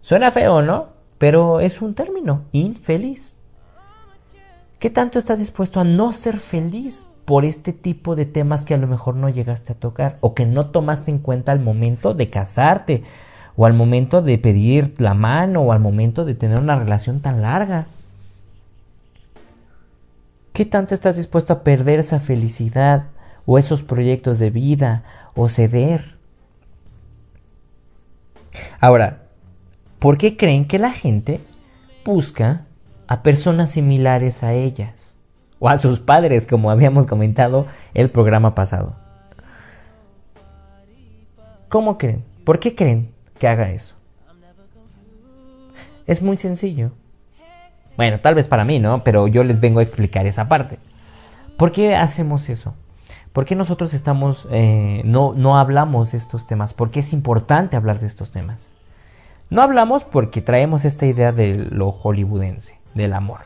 Suena 0.00 0.30
feo, 0.30 0.62
¿no? 0.62 0.90
Pero 1.18 1.58
es 1.58 1.82
un 1.82 1.94
término, 1.94 2.44
infeliz. 2.52 3.36
¿Qué 4.78 4.90
tanto 4.90 5.18
estás 5.18 5.40
dispuesto 5.40 5.80
a 5.80 5.84
no 5.84 6.12
ser 6.12 6.36
feliz 6.36 7.04
por 7.24 7.44
este 7.44 7.72
tipo 7.72 8.14
de 8.14 8.24
temas 8.24 8.64
que 8.64 8.74
a 8.74 8.78
lo 8.78 8.86
mejor 8.86 9.16
no 9.16 9.28
llegaste 9.28 9.72
a 9.72 9.76
tocar 9.80 10.18
o 10.20 10.34
que 10.34 10.46
no 10.46 10.66
tomaste 10.66 11.10
en 11.10 11.18
cuenta 11.18 11.50
al 11.50 11.58
momento 11.58 12.14
de 12.14 12.30
casarte 12.30 13.02
o 13.56 13.66
al 13.66 13.74
momento 13.74 14.20
de 14.20 14.38
pedir 14.38 14.94
la 14.98 15.14
mano 15.14 15.62
o 15.62 15.72
al 15.72 15.80
momento 15.80 16.24
de 16.24 16.36
tener 16.36 16.60
una 16.60 16.76
relación 16.76 17.18
tan 17.18 17.42
larga. 17.42 17.88
¿Qué 20.58 20.66
tanto 20.66 20.92
estás 20.92 21.14
dispuesto 21.14 21.52
a 21.52 21.62
perder 21.62 22.00
esa 22.00 22.18
felicidad 22.18 23.10
o 23.46 23.58
esos 23.58 23.84
proyectos 23.84 24.40
de 24.40 24.50
vida 24.50 25.04
o 25.36 25.48
ceder? 25.48 26.16
Ahora, 28.80 29.22
¿por 30.00 30.18
qué 30.18 30.36
creen 30.36 30.66
que 30.66 30.80
la 30.80 30.90
gente 30.90 31.38
busca 32.04 32.66
a 33.06 33.22
personas 33.22 33.70
similares 33.70 34.42
a 34.42 34.52
ellas? 34.52 35.14
o 35.60 35.68
a 35.68 35.78
sus 35.78 36.00
padres, 36.00 36.48
como 36.48 36.72
habíamos 36.72 37.06
comentado 37.06 37.68
el 37.94 38.10
programa 38.10 38.56
pasado. 38.56 38.96
¿Cómo 41.68 41.98
creen? 41.98 42.24
¿Por 42.42 42.58
qué 42.58 42.74
creen 42.74 43.12
que 43.38 43.46
haga 43.46 43.70
eso? 43.70 43.94
Es 46.08 46.20
muy 46.20 46.36
sencillo. 46.36 46.90
Bueno, 47.98 48.20
tal 48.20 48.36
vez 48.36 48.46
para 48.46 48.64
mí, 48.64 48.78
¿no? 48.78 49.02
Pero 49.02 49.26
yo 49.26 49.42
les 49.42 49.58
vengo 49.58 49.80
a 49.80 49.82
explicar 49.82 50.24
esa 50.28 50.46
parte. 50.46 50.78
¿Por 51.56 51.72
qué 51.72 51.96
hacemos 51.96 52.48
eso? 52.48 52.74
¿Por 53.32 53.44
qué 53.44 53.56
nosotros 53.56 53.92
estamos, 53.92 54.46
eh, 54.52 55.02
no, 55.04 55.32
no 55.34 55.58
hablamos 55.58 56.12
de 56.12 56.18
estos 56.18 56.46
temas? 56.46 56.74
¿Por 56.74 56.92
qué 56.92 57.00
es 57.00 57.12
importante 57.12 57.76
hablar 57.76 57.98
de 57.98 58.06
estos 58.06 58.30
temas? 58.30 58.70
No 59.50 59.62
hablamos 59.62 60.04
porque 60.04 60.40
traemos 60.40 60.84
esta 60.84 61.06
idea 61.06 61.32
de 61.32 61.56
lo 61.56 61.90
hollywoodense, 61.90 62.78
del 62.94 63.14
amor. 63.14 63.40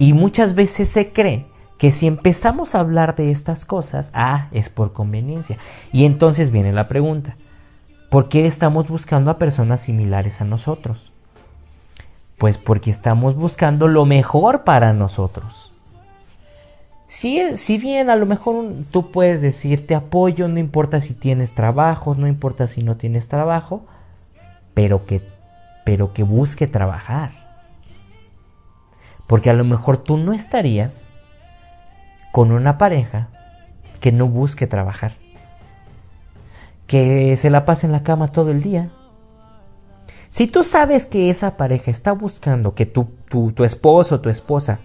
Y 0.00 0.12
muchas 0.12 0.56
veces 0.56 0.88
se 0.88 1.12
cree 1.12 1.46
que 1.78 1.92
si 1.92 2.08
empezamos 2.08 2.74
a 2.74 2.80
hablar 2.80 3.14
de 3.14 3.30
estas 3.30 3.64
cosas, 3.64 4.10
ah, 4.12 4.48
es 4.50 4.70
por 4.70 4.92
conveniencia. 4.92 5.56
Y 5.92 6.04
entonces 6.04 6.50
viene 6.50 6.72
la 6.72 6.88
pregunta, 6.88 7.36
¿por 8.10 8.28
qué 8.28 8.48
estamos 8.48 8.88
buscando 8.88 9.30
a 9.30 9.38
personas 9.38 9.82
similares 9.82 10.40
a 10.40 10.44
nosotros? 10.44 11.07
Pues 12.38 12.56
porque 12.56 12.90
estamos 12.90 13.34
buscando 13.34 13.88
lo 13.88 14.06
mejor 14.06 14.64
para 14.64 14.92
nosotros. 14.92 15.68
Si, 17.08 17.78
bien 17.78 18.10
a 18.10 18.16
lo 18.16 18.26
mejor 18.26 18.66
tú 18.90 19.10
puedes 19.10 19.40
decir 19.40 19.86
te 19.86 19.94
apoyo, 19.94 20.46
no 20.46 20.58
importa 20.58 21.00
si 21.00 21.14
tienes 21.14 21.52
trabajo, 21.52 22.14
no 22.14 22.28
importa 22.28 22.66
si 22.66 22.82
no 22.82 22.96
tienes 22.96 23.28
trabajo, 23.28 23.86
pero 24.74 25.06
que, 25.06 25.22
pero 25.84 26.12
que 26.12 26.22
busque 26.22 26.66
trabajar. 26.66 27.32
Porque 29.26 29.50
a 29.50 29.54
lo 29.54 29.64
mejor 29.64 29.96
tú 29.96 30.16
no 30.16 30.32
estarías 30.32 31.04
con 32.30 32.52
una 32.52 32.78
pareja 32.78 33.28
que 34.00 34.12
no 34.12 34.28
busque 34.28 34.66
trabajar, 34.66 35.12
que 36.86 37.36
se 37.36 37.50
la 37.50 37.64
pase 37.64 37.86
en 37.86 37.92
la 37.92 38.02
cama 38.02 38.28
todo 38.28 38.50
el 38.50 38.62
día. 38.62 38.90
Si 40.30 40.46
tú 40.46 40.62
sabes 40.62 41.06
que 41.06 41.30
esa 41.30 41.56
pareja 41.56 41.90
está 41.90 42.12
buscando, 42.12 42.74
que 42.74 42.86
tu, 42.86 43.08
tu, 43.28 43.52
tu 43.52 43.64
esposo 43.64 44.16
o 44.16 44.20
tu 44.20 44.28
esposa 44.28 44.80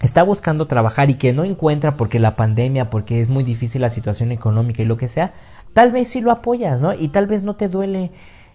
está 0.00 0.22
buscando 0.22 0.66
trabajar 0.66 1.10
y 1.10 1.14
que 1.14 1.32
no 1.32 1.44
encuentra 1.44 1.96
porque 1.96 2.18
la 2.18 2.36
pandemia, 2.36 2.90
porque 2.90 3.20
es 3.20 3.28
muy 3.28 3.44
difícil 3.44 3.82
la 3.82 3.90
situación 3.90 4.32
económica 4.32 4.82
y 4.82 4.86
lo 4.86 4.96
que 4.96 5.08
sea, 5.08 5.34
tal 5.74 5.92
vez 5.92 6.08
sí 6.08 6.20
lo 6.20 6.32
apoyas, 6.32 6.80
¿no? 6.80 6.94
Y 6.94 7.08
tal 7.08 7.26
vez 7.26 7.42
no 7.42 7.54
te 7.54 7.68
duele 7.68 8.10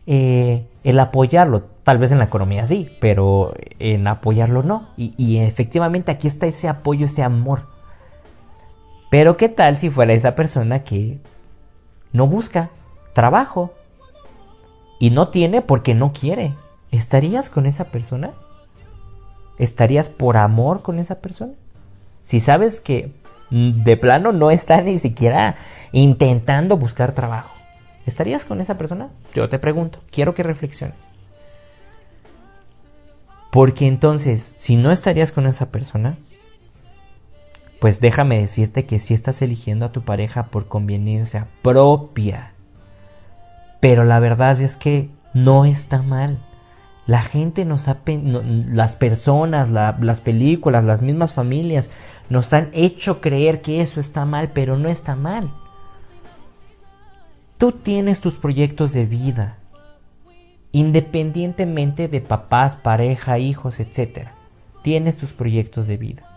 eh, 0.07 0.65
el 0.83 0.99
apoyarlo, 0.99 1.65
tal 1.83 1.99
vez 1.99 2.11
en 2.11 2.17
la 2.17 2.25
economía 2.25 2.67
sí, 2.67 2.89
pero 2.99 3.53
en 3.79 4.07
apoyarlo 4.07 4.63
no. 4.63 4.89
Y, 4.97 5.13
y 5.17 5.37
efectivamente 5.37 6.11
aquí 6.11 6.27
está 6.27 6.47
ese 6.47 6.67
apoyo, 6.67 7.05
ese 7.05 7.23
amor. 7.23 7.67
Pero 9.09 9.37
¿qué 9.37 9.49
tal 9.49 9.77
si 9.77 9.89
fuera 9.89 10.13
esa 10.13 10.35
persona 10.35 10.83
que 10.83 11.19
no 12.11 12.27
busca 12.27 12.71
trabajo 13.13 13.73
y 14.99 15.11
no 15.11 15.29
tiene 15.29 15.61
porque 15.61 15.93
no 15.93 16.13
quiere? 16.13 16.53
¿Estarías 16.91 17.49
con 17.49 17.65
esa 17.65 17.85
persona? 17.85 18.31
¿Estarías 19.59 20.07
por 20.07 20.37
amor 20.37 20.81
con 20.81 20.99
esa 20.99 21.15
persona? 21.15 21.53
Si 22.23 22.41
sabes 22.41 22.79
que 22.79 23.11
de 23.49 23.97
plano 23.97 24.31
no 24.31 24.51
está 24.51 24.81
ni 24.81 24.97
siquiera 24.97 25.57
intentando 25.91 26.77
buscar 26.77 27.13
trabajo. 27.13 27.55
¿Estarías 28.05 28.45
con 28.45 28.61
esa 28.61 28.77
persona? 28.77 29.09
Yo 29.33 29.49
te 29.49 29.59
pregunto, 29.59 29.99
quiero 30.11 30.33
que 30.33 30.43
reflexiones. 30.43 30.95
Porque 33.51 33.87
entonces, 33.87 34.51
si 34.55 34.75
no 34.75 34.91
estarías 34.91 35.31
con 35.31 35.47
esa 35.47 35.71
persona, 35.71 36.17
pues 37.79 37.99
déjame 37.99 38.39
decirte 38.39 38.85
que 38.85 38.99
si 38.99 39.13
estás 39.13 39.41
eligiendo 39.41 39.85
a 39.85 39.91
tu 39.91 40.01
pareja 40.01 40.43
por 40.47 40.67
conveniencia 40.67 41.47
propia. 41.61 42.53
Pero 43.87 44.03
la 44.03 44.19
verdad 44.19 44.59
es 44.59 44.75
que 44.75 45.09
no 45.33 45.63
está 45.63 46.01
mal. 46.01 46.39
La 47.05 47.21
gente 47.21 47.63
nos 47.63 47.87
ha... 47.87 47.99
las 48.05 48.97
personas, 48.97 49.69
las 49.69 50.19
películas, 50.19 50.83
las 50.83 51.01
mismas 51.01 51.31
familias 51.31 51.89
nos 52.27 52.51
han 52.51 52.67
hecho 52.73 53.21
creer 53.21 53.61
que 53.61 53.79
eso 53.79 54.01
está 54.01 54.25
mal, 54.25 54.51
pero 54.53 54.77
no 54.77 54.89
está 54.89 55.15
mal. 55.15 55.53
Tú 57.57 57.71
tienes 57.71 58.19
tus 58.19 58.35
proyectos 58.35 58.91
de 58.91 59.05
vida, 59.05 59.55
independientemente 60.73 62.09
de 62.09 62.19
papás, 62.19 62.75
pareja, 62.75 63.39
hijos, 63.39 63.79
etc. 63.79 64.27
Tienes 64.81 65.15
tus 65.15 65.31
proyectos 65.31 65.87
de 65.87 65.95
vida. 65.95 66.36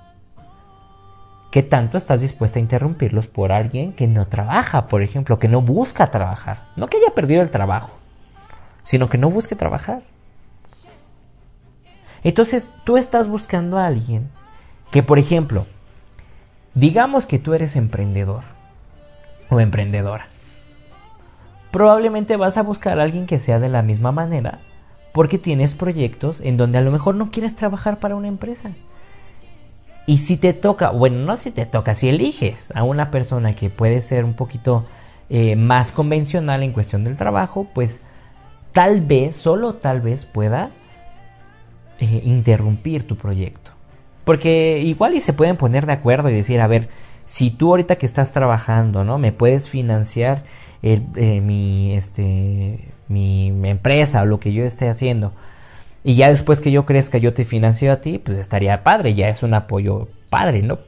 ¿Qué 1.50 1.64
tanto 1.64 1.98
estás 1.98 2.20
dispuesta 2.20 2.60
a 2.60 2.62
interrumpirlos 2.62 3.26
por 3.26 3.50
alguien 3.50 3.92
que 3.92 4.06
no 4.06 4.26
trabaja, 4.28 4.86
por 4.86 5.02
ejemplo, 5.02 5.40
que 5.40 5.48
no 5.48 5.60
busca 5.60 6.12
trabajar? 6.12 6.68
No 6.76 6.86
que 6.86 6.98
haya 6.98 7.12
perdido 7.12 7.42
el 7.42 7.50
trabajo, 7.50 7.98
sino 8.84 9.08
que 9.08 9.18
no 9.18 9.30
busque 9.30 9.56
trabajar. 9.56 10.02
Entonces 12.22 12.70
tú 12.84 12.96
estás 12.96 13.26
buscando 13.26 13.78
a 13.78 13.86
alguien 13.86 14.30
que, 14.92 15.02
por 15.02 15.18
ejemplo, 15.18 15.66
digamos 16.74 17.26
que 17.26 17.40
tú 17.40 17.52
eres 17.54 17.74
emprendedor 17.74 18.44
o 19.48 19.58
emprendedora. 19.58 20.28
Probablemente 21.72 22.36
vas 22.36 22.58
a 22.58 22.62
buscar 22.62 23.00
a 23.00 23.02
alguien 23.02 23.26
que 23.26 23.40
sea 23.40 23.58
de 23.58 23.68
la 23.68 23.82
misma 23.82 24.12
manera 24.12 24.60
porque 25.12 25.38
tienes 25.38 25.74
proyectos 25.74 26.40
en 26.40 26.56
donde 26.56 26.78
a 26.78 26.82
lo 26.82 26.92
mejor 26.92 27.16
no 27.16 27.32
quieres 27.32 27.56
trabajar 27.56 27.98
para 27.98 28.14
una 28.14 28.28
empresa 28.28 28.70
y 30.10 30.18
si 30.18 30.36
te 30.36 30.54
toca, 30.54 30.90
bueno, 30.90 31.18
no 31.24 31.36
si 31.36 31.52
te 31.52 31.66
toca, 31.66 31.94
si 31.94 32.08
eliges 32.08 32.72
a 32.74 32.82
una 32.82 33.12
persona 33.12 33.54
que 33.54 33.70
puede 33.70 34.02
ser 34.02 34.24
un 34.24 34.34
poquito 34.34 34.84
eh, 35.28 35.54
más 35.54 35.92
convencional 35.92 36.64
en 36.64 36.72
cuestión 36.72 37.04
del 37.04 37.16
trabajo, 37.16 37.68
pues 37.72 38.00
tal 38.72 39.02
vez, 39.02 39.36
solo 39.36 39.74
tal 39.74 40.00
vez 40.00 40.24
pueda 40.24 40.70
eh, 42.00 42.22
interrumpir 42.24 43.06
tu 43.06 43.16
proyecto. 43.16 43.70
Porque 44.24 44.80
igual 44.80 45.14
y 45.14 45.20
se 45.20 45.32
pueden 45.32 45.56
poner 45.56 45.86
de 45.86 45.92
acuerdo 45.92 46.28
y 46.28 46.34
decir, 46.34 46.60
a 46.60 46.66
ver, 46.66 46.88
si 47.24 47.52
tú 47.52 47.68
ahorita 47.70 47.94
que 47.94 48.06
estás 48.06 48.32
trabajando, 48.32 49.04
¿no? 49.04 49.16
Me 49.16 49.30
puedes 49.30 49.68
financiar 49.68 50.42
eh, 50.82 51.40
mi, 51.40 51.94
este, 51.94 52.80
mi 53.06 53.52
empresa 53.62 54.22
o 54.22 54.26
lo 54.26 54.40
que 54.40 54.52
yo 54.52 54.64
esté 54.64 54.88
haciendo 54.88 55.30
y 56.02 56.14
ya 56.14 56.30
después 56.30 56.60
que 56.60 56.70
yo 56.70 56.86
crezca 56.86 57.18
yo 57.18 57.34
te 57.34 57.44
financio 57.44 57.92
a 57.92 58.00
ti, 58.00 58.18
pues 58.18 58.38
estaría 58.38 58.82
padre, 58.82 59.14
ya 59.14 59.28
es 59.28 59.42
un 59.42 59.54
apoyo 59.54 60.08
padre, 60.30 60.62
¿no? 60.62 60.78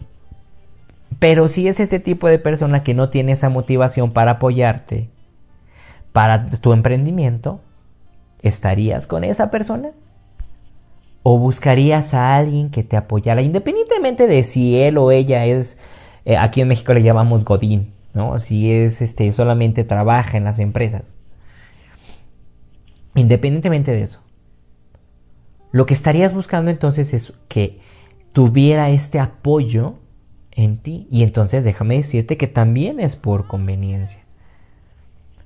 Pero 1.19 1.49
si 1.49 1.69
es 1.69 1.81
ese 1.81 2.01
tipo 2.01 2.29
de 2.29 2.39
persona 2.39 2.83
que 2.83 2.95
no 2.95 3.11
tiene 3.11 3.33
esa 3.33 3.51
motivación 3.51 4.13
para 4.13 4.33
apoyarte 4.33 5.09
para 6.13 6.49
tu 6.51 6.73
emprendimiento, 6.73 7.61
¿estarías 8.43 9.07
con 9.07 9.25
esa 9.25 9.51
persona? 9.51 9.91
¿O 11.23 11.39
buscarías 11.39 12.15
a 12.15 12.37
alguien 12.37 12.71
que 12.71 12.83
te 12.83 12.97
apoyara, 12.97 13.43
independientemente 13.43 14.27
de 14.27 14.45
si 14.45 14.79
él 14.81 14.99
o 14.99 15.11
ella 15.11 15.45
es, 15.45 15.79
eh, 16.25 16.37
aquí 16.37 16.61
en 16.63 16.69
México 16.69 16.93
le 16.95 17.03
llamamos 17.03 17.45
Godín, 17.45 17.93
¿no? 18.15 18.41
Si 18.41 18.73
es, 18.73 19.03
este, 19.03 19.31
solamente 19.33 19.85
trabaja 19.85 20.39
en 20.39 20.45
las 20.45 20.59
empresas. 20.59 21.17
Independientemente 23.15 23.93
de 23.93 24.03
eso, 24.03 24.23
lo 25.73 25.87
que 25.87 25.95
estarías 25.95 26.35
buscando 26.35 26.71
entonces 26.71 27.13
es 27.15 27.33
que 27.49 27.81
tuviera 28.33 28.91
este 28.91 29.19
apoyo 29.19 29.95
en 30.53 30.79
ti. 30.79 31.09
Y 31.11 31.23
entonces 31.23 31.65
déjame 31.65 31.97
decirte 31.97 32.37
que 32.37 32.47
también 32.47 33.01
es 33.01 33.17
por 33.17 33.47
conveniencia. 33.47 34.21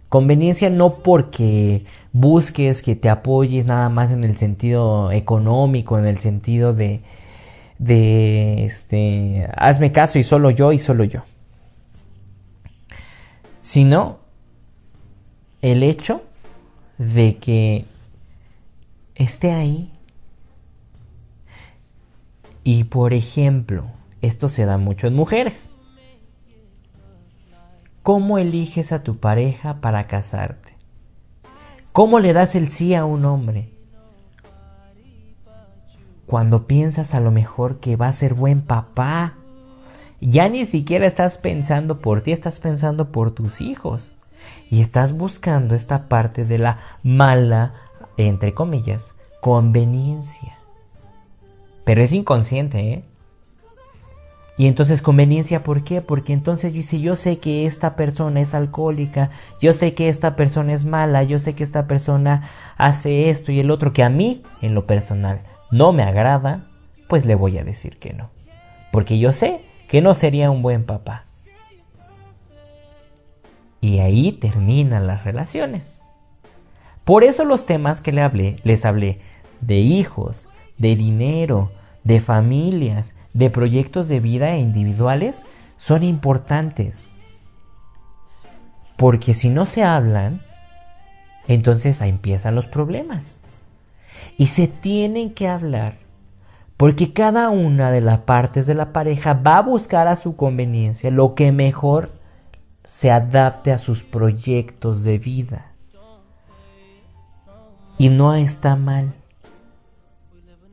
Conveniencia 0.09 0.69
no 0.71 0.99
porque 0.99 1.85
busques 2.13 2.83
que 2.83 2.97
te 2.97 3.09
apoyes 3.09 3.67
nada 3.67 3.89
más 3.89 4.13
en 4.13 4.25
el 4.25 4.37
sentido 4.37 5.11
económico, 5.13 5.99
en 5.99 6.07
el 6.07 6.19
sentido 6.19 6.73
de, 6.73 7.03
de, 7.79 8.65
este, 8.65 9.49
hazme 9.57 9.93
caso 9.93 10.19
y 10.19 10.25
solo 10.25 10.51
yo 10.51 10.73
y 10.73 10.79
solo 10.79 11.05
yo. 11.05 11.23
Sino 13.61 14.19
el 15.61 15.83
hecho 15.83 16.23
de 16.99 17.37
que 17.39 17.85
esté 19.17 19.53
ahí 19.53 19.96
y 22.67 22.83
por 22.83 23.15
ejemplo, 23.15 23.85
esto 24.23 24.49
se 24.49 24.67
da 24.67 24.77
mucho 24.77 25.07
en 25.07 25.15
mujeres. 25.15 25.71
¿Cómo 28.03 28.39
eliges 28.39 28.91
a 28.91 29.05
tu 29.05 29.19
pareja 29.19 29.75
para 29.81 30.09
casarte? 30.09 30.75
¿Cómo 31.93 32.19
le 32.19 32.33
das 32.33 32.57
el 32.57 32.73
sí 32.73 32.97
a 32.97 33.05
un 33.05 33.25
hombre? 33.25 33.71
Cuando 36.27 36.67
piensas 36.67 37.15
a 37.15 37.21
lo 37.21 37.31
mejor 37.31 37.79
que 37.79 37.95
va 37.95 38.09
a 38.09 38.13
ser 38.13 38.35
buen 38.35 38.63
papá, 38.63 39.35
ya 40.21 40.49
ni 40.49 40.67
siquiera 40.67 41.07
estás 41.07 41.39
pensando 41.39 42.01
por 42.01 42.23
ti, 42.23 42.33
estás 42.33 42.59
pensando 42.59 43.13
por 43.13 43.31
tus 43.31 43.61
hijos. 43.61 44.11
Y 44.73 44.81
estás 44.81 45.17
buscando 45.17 45.77
esta 45.77 46.09
parte 46.09 46.45
de 46.45 46.59
la 46.59 46.81
mala, 47.05 47.75
entre 48.17 48.55
comillas, 48.55 49.15
conveniencia. 49.41 50.57
Pero 51.87 52.03
es 52.03 52.13
inconsciente, 52.13 52.81
¿eh? 52.81 53.05
Y 54.59 54.67
entonces 54.67 55.03
conveniencia, 55.03 55.63
¿por 55.63 55.85
qué? 55.85 56.01
Porque 56.01 56.33
entonces 56.33 56.73
si 56.85 57.01
yo 57.01 57.15
sé 57.15 57.39
que 57.39 57.65
esta 57.65 57.95
persona 57.95 58.41
es 58.41 58.55
alcohólica, 58.55 59.31
yo 59.61 59.73
sé 59.73 59.95
que 59.95 60.09
esta 60.09 60.35
persona 60.35 60.73
es 60.73 60.85
mala, 60.85 61.23
yo 61.23 61.39
sé 61.39 61.55
que 61.55 61.63
esta 61.63 61.87
persona 61.87 62.51
hace 62.77 63.31
esto 63.31 63.53
y 63.53 63.61
el 63.61 63.71
otro 63.71 63.93
que 63.93 64.03
a 64.03 64.09
mí, 64.09 64.43
en 64.63 64.75
lo 64.75 64.85
personal, 64.85 65.43
no 65.71 65.93
me 65.93 66.03
agrada, 66.03 66.65
pues 67.09 67.25
le 67.25 67.37
voy 67.37 67.57
a 67.57 67.65
decir 67.65 67.99
que 68.01 68.15
no. 68.15 68.31
Porque 68.91 69.21
yo 69.21 69.33
sé 69.33 69.61
que 69.87 70.03
no 70.03 70.13
sería 70.15 70.51
un 70.51 70.63
buen 70.63 70.87
papá. 70.87 71.23
Y 73.81 74.01
ahí 74.01 74.33
terminan 74.33 75.07
las 75.07 75.23
relaciones. 75.23 76.01
Por 77.05 77.23
eso 77.23 77.45
los 77.45 77.65
temas 77.65 78.01
que 78.01 78.11
le 78.11 78.23
hablé, 78.23 78.57
les 78.65 78.85
hablé 78.85 79.21
de 79.61 79.77
hijos, 79.77 80.49
de 80.79 80.97
dinero, 80.97 81.73
de 82.05 82.21
familias, 82.21 83.15
de 83.33 83.51
proyectos 83.51 84.09
de 84.09 84.21
vida 84.21 84.53
e 84.53 84.61
individuales 84.61 85.45
son 85.79 86.03
importantes. 86.03 87.11
Porque 88.97 89.35
si 89.35 89.49
no 89.49 89.67
se 89.67 89.83
hablan, 89.83 90.41
entonces 91.49 92.01
empiezan 92.01 92.55
los 92.55 92.67
problemas. 92.67 93.39
Y 94.39 94.49
se 94.49 94.69
tienen 94.69 95.35
que 95.35 95.49
hablar 95.49 96.07
porque 96.77 97.13
cada 97.13 97.49
una 97.49 97.91
de 97.91 98.01
las 98.01 98.21
partes 98.21 98.67
de 98.67 98.75
la 98.75 98.93
pareja 98.93 99.33
va 99.33 99.59
a 99.59 99.63
buscar 99.63 100.09
a 100.09 100.17
su 100.17 100.37
conveniencia 100.37 101.11
lo 101.11 101.35
que 101.35 101.51
mejor 101.51 102.11
se 102.87 103.11
adapte 103.11 103.73
a 103.73 103.79
sus 103.79 104.05
proyectos 104.05 105.03
de 105.03 105.19
vida. 105.19 105.73
Y 107.99 108.11
no 108.11 108.35
está 108.35 108.77
mal. 108.77 109.15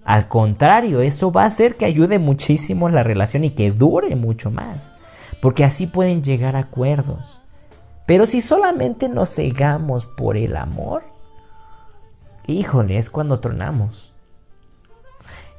Al 0.06 0.28
contrario, 0.28 1.02
eso 1.02 1.32
va 1.32 1.44
a 1.44 1.48
hacer 1.48 1.76
que 1.76 1.86
ayude 1.86 2.20
muchísimo 2.20 2.90
la 2.90 3.04
relación 3.04 3.44
y 3.44 3.52
que 3.52 3.72
dure 3.72 4.16
mucho 4.16 4.52
más. 4.52 4.92
Porque 5.42 5.64
así 5.64 5.88
pueden 5.88 6.24
llegar 6.24 6.56
a 6.56 6.60
acuerdos. 6.60 7.42
Pero 8.06 8.26
si 8.26 8.42
solamente 8.42 9.08
nos 9.08 9.30
cegamos 9.30 10.06
por 10.06 10.36
el 10.36 10.58
amor, 10.58 11.04
híjole, 12.48 12.98
es 12.98 13.10
cuando 13.10 13.40
tronamos. 13.40 14.14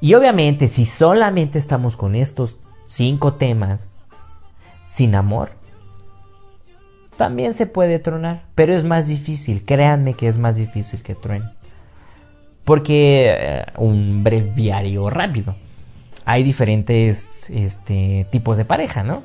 Y 0.00 0.14
obviamente, 0.14 0.68
si 0.68 0.84
solamente 0.84 1.58
estamos 1.58 1.96
con 1.96 2.14
estos 2.14 2.58
cinco 2.86 3.34
temas 3.34 3.90
sin 4.88 5.14
amor, 5.14 5.52
también 7.16 7.54
se 7.54 7.66
puede 7.66 7.98
tronar, 7.98 8.44
pero 8.54 8.74
es 8.74 8.84
más 8.84 9.06
difícil, 9.06 9.64
créanme 9.64 10.14
que 10.14 10.28
es 10.28 10.36
más 10.36 10.56
difícil 10.56 11.02
que 11.02 11.14
truene. 11.14 11.53
Porque 12.64 13.26
eh, 13.30 13.64
un 13.76 14.24
breviario 14.24 15.10
rápido. 15.10 15.54
Hay 16.24 16.42
diferentes 16.42 17.48
este, 17.50 18.26
tipos 18.30 18.56
de 18.56 18.64
pareja, 18.64 19.02
¿no? 19.02 19.22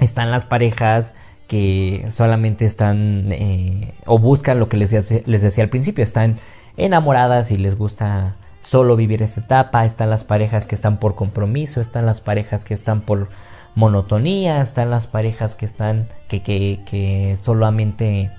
Están 0.00 0.30
las 0.30 0.44
parejas 0.44 1.12
que 1.48 2.06
solamente 2.10 2.64
están 2.64 3.26
eh, 3.30 3.94
o 4.04 4.18
buscan 4.18 4.58
lo 4.58 4.68
que 4.68 4.76
les, 4.76 4.92
les 5.26 5.42
decía 5.42 5.64
al 5.64 5.70
principio, 5.70 6.04
están 6.04 6.38
enamoradas 6.76 7.50
y 7.50 7.56
les 7.56 7.76
gusta 7.78 8.36
solo 8.60 8.96
vivir 8.96 9.22
esa 9.22 9.40
etapa, 9.40 9.84
están 9.84 10.10
las 10.10 10.24
parejas 10.24 10.66
que 10.66 10.74
están 10.74 10.98
por 10.98 11.14
compromiso, 11.14 11.80
están 11.80 12.04
las 12.04 12.20
parejas 12.20 12.64
que 12.64 12.74
están 12.74 13.00
por 13.00 13.28
monotonía, 13.76 14.60
están 14.60 14.90
las 14.90 15.06
parejas 15.06 15.54
que 15.54 15.66
están 15.66 16.08
que, 16.28 16.42
que, 16.42 17.38
solamente 17.40 18.30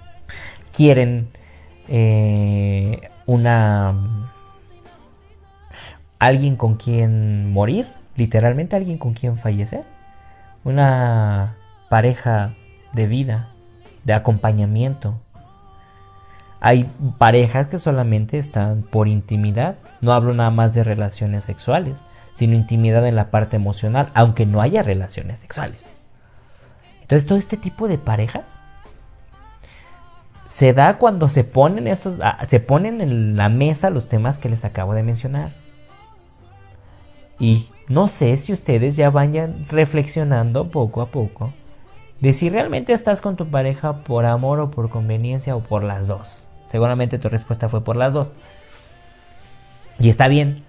quieren 0.75 1.29
eh, 1.87 3.09
una 3.27 4.33
alguien 6.17 6.55
con 6.55 6.75
quien 6.75 7.53
morir, 7.53 7.85
literalmente 8.15 8.75
alguien 8.75 8.97
con 8.97 9.13
quien 9.13 9.37
fallecer, 9.37 9.83
una 10.63 11.55
pareja 11.89 12.55
de 12.93 13.05
vida, 13.05 13.49
de 14.03 14.13
acompañamiento, 14.13 15.19
hay 16.59 16.89
parejas 17.17 17.67
que 17.67 17.77
solamente 17.77 18.37
están 18.37 18.81
por 18.81 19.07
intimidad. 19.07 19.75
No 20.01 20.13
hablo 20.13 20.33
nada 20.33 20.49
más 20.49 20.73
de 20.73 20.83
relaciones 20.83 21.43
sexuales, 21.43 22.03
sino 22.33 22.55
intimidad 22.55 23.05
en 23.05 23.15
la 23.15 23.29
parte 23.29 23.55
emocional, 23.55 24.09
aunque 24.15 24.45
no 24.45 24.61
haya 24.61 24.81
relaciones 24.81 25.39
sexuales. 25.39 25.93
Entonces 27.01 27.27
todo 27.27 27.37
este 27.37 27.57
tipo 27.57 27.87
de 27.87 27.97
parejas 27.97 28.59
se 30.49 30.73
da 30.73 30.97
cuando 30.97 31.27
se 31.29 31.43
ponen 31.43 31.87
estos, 31.87 32.19
ah, 32.21 32.45
se 32.47 32.59
ponen 32.59 33.01
en 33.01 33.35
la 33.35 33.49
mesa 33.49 33.89
los 33.89 34.07
temas 34.07 34.37
que 34.37 34.49
les 34.49 34.65
acabo 34.65 34.93
de 34.93 35.03
mencionar. 35.03 35.51
Y 37.39 37.67
no 37.87 38.07
sé 38.07 38.37
si 38.37 38.53
ustedes 38.53 38.95
ya 38.95 39.09
vayan 39.09 39.65
reflexionando 39.69 40.69
poco 40.69 41.01
a 41.01 41.07
poco 41.07 41.51
de 42.19 42.33
si 42.33 42.49
realmente 42.49 42.93
estás 42.93 43.21
con 43.21 43.35
tu 43.35 43.47
pareja 43.47 44.03
por 44.03 44.25
amor 44.25 44.59
o 44.59 44.71
por 44.71 44.89
conveniencia 44.89 45.55
o 45.55 45.61
por 45.61 45.83
las 45.83 46.07
dos. 46.07 46.47
Seguramente 46.71 47.19
tu 47.19 47.29
respuesta 47.29 47.69
fue 47.69 47.83
por 47.83 47.95
las 47.95 48.13
dos. 48.13 48.31
Y 49.99 50.09
está 50.09 50.27
bien. 50.27 50.63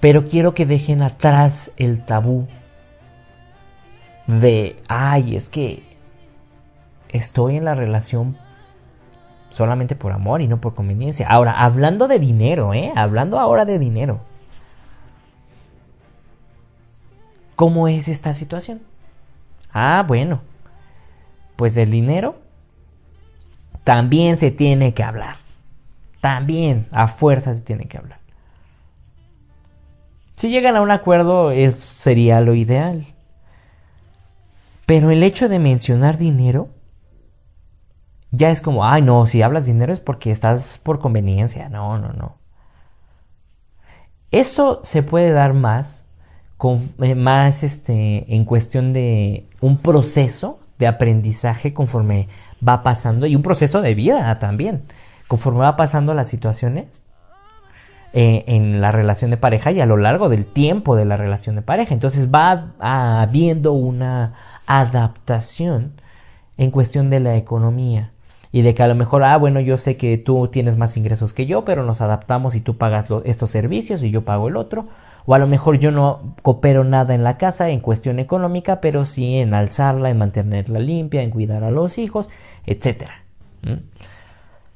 Pero 0.00 0.26
quiero 0.26 0.54
que 0.54 0.66
dejen 0.66 1.02
atrás 1.02 1.72
el 1.76 2.04
tabú 2.04 2.46
de, 4.26 4.76
ay, 4.88 5.36
es 5.36 5.48
que 5.48 5.82
estoy 7.10 7.56
en 7.56 7.64
la 7.64 7.74
relación 7.74 8.36
solamente 9.52 9.94
por 9.94 10.12
amor 10.12 10.40
y 10.40 10.48
no 10.48 10.60
por 10.60 10.74
conveniencia. 10.74 11.28
Ahora, 11.28 11.52
hablando 11.52 12.08
de 12.08 12.18
dinero, 12.18 12.74
¿eh? 12.74 12.92
Hablando 12.96 13.38
ahora 13.38 13.64
de 13.64 13.78
dinero. 13.78 14.20
¿Cómo 17.54 17.86
es 17.86 18.08
esta 18.08 18.34
situación? 18.34 18.80
Ah, 19.72 20.04
bueno. 20.06 20.40
Pues 21.56 21.76
el 21.76 21.90
dinero 21.90 22.36
también 23.84 24.36
se 24.36 24.50
tiene 24.50 24.94
que 24.94 25.02
hablar. 25.02 25.36
También 26.20 26.86
a 26.92 27.08
fuerza 27.08 27.54
se 27.54 27.60
tiene 27.60 27.86
que 27.86 27.98
hablar. 27.98 28.18
Si 30.36 30.50
llegan 30.50 30.76
a 30.76 30.80
un 30.80 30.90
acuerdo, 30.90 31.50
eso 31.50 31.78
sería 31.78 32.40
lo 32.40 32.54
ideal. 32.54 33.06
Pero 34.86 35.10
el 35.10 35.22
hecho 35.22 35.48
de 35.48 35.58
mencionar 35.58 36.18
dinero 36.18 36.68
ya 38.32 38.50
es 38.50 38.62
como, 38.62 38.86
ay, 38.86 39.02
no, 39.02 39.26
si 39.26 39.42
hablas 39.42 39.66
dinero 39.66 39.92
es 39.92 40.00
porque 40.00 40.32
estás 40.32 40.80
por 40.82 40.98
conveniencia. 40.98 41.68
No, 41.68 41.98
no, 41.98 42.12
no. 42.14 42.36
Eso 44.30 44.80
se 44.82 45.02
puede 45.02 45.30
dar 45.30 45.52
más, 45.52 46.06
eh, 47.00 47.14
más 47.14 47.62
este, 47.62 48.34
en 48.34 48.46
cuestión 48.46 48.94
de 48.94 49.46
un 49.60 49.76
proceso 49.76 50.60
de 50.78 50.86
aprendizaje 50.86 51.74
conforme 51.74 52.28
va 52.66 52.82
pasando 52.82 53.26
y 53.26 53.36
un 53.36 53.42
proceso 53.42 53.82
de 53.82 53.94
vida 53.94 54.38
también. 54.38 54.82
Conforme 55.28 55.60
va 55.60 55.76
pasando 55.76 56.14
las 56.14 56.28
situaciones 56.30 57.04
eh, 58.14 58.44
en 58.46 58.80
la 58.80 58.92
relación 58.92 59.30
de 59.30 59.36
pareja 59.36 59.72
y 59.72 59.80
a 59.80 59.86
lo 59.86 59.98
largo 59.98 60.30
del 60.30 60.46
tiempo 60.46 60.96
de 60.96 61.04
la 61.04 61.18
relación 61.18 61.56
de 61.56 61.62
pareja. 61.62 61.92
Entonces 61.92 62.30
va 62.32 62.72
habiendo 62.80 63.72
una 63.72 64.34
adaptación 64.66 66.00
en 66.56 66.70
cuestión 66.70 67.10
de 67.10 67.20
la 67.20 67.36
economía. 67.36 68.11
Y 68.52 68.62
de 68.62 68.74
que 68.74 68.82
a 68.82 68.88
lo 68.88 68.94
mejor, 68.94 69.24
ah, 69.24 69.36
bueno, 69.38 69.60
yo 69.60 69.78
sé 69.78 69.96
que 69.96 70.18
tú 70.18 70.48
tienes 70.48 70.76
más 70.76 70.96
ingresos 70.96 71.32
que 71.32 71.46
yo, 71.46 71.64
pero 71.64 71.84
nos 71.84 72.00
adaptamos 72.00 72.54
y 72.54 72.60
tú 72.60 72.76
pagas 72.76 73.06
estos 73.24 73.50
servicios 73.50 74.02
y 74.02 74.10
yo 74.10 74.22
pago 74.22 74.48
el 74.48 74.56
otro. 74.56 74.88
O 75.24 75.34
a 75.34 75.38
lo 75.38 75.46
mejor 75.46 75.78
yo 75.78 75.90
no 75.90 76.34
coopero 76.42 76.84
nada 76.84 77.14
en 77.14 77.24
la 77.24 77.38
casa 77.38 77.70
en 77.70 77.80
cuestión 77.80 78.18
económica, 78.18 78.80
pero 78.80 79.04
sí 79.06 79.36
en 79.36 79.54
alzarla, 79.54 80.10
en 80.10 80.18
mantenerla 80.18 80.80
limpia, 80.80 81.22
en 81.22 81.30
cuidar 81.30 81.64
a 81.64 81.70
los 81.70 81.96
hijos 81.96 82.28
etcétera. 82.66 83.24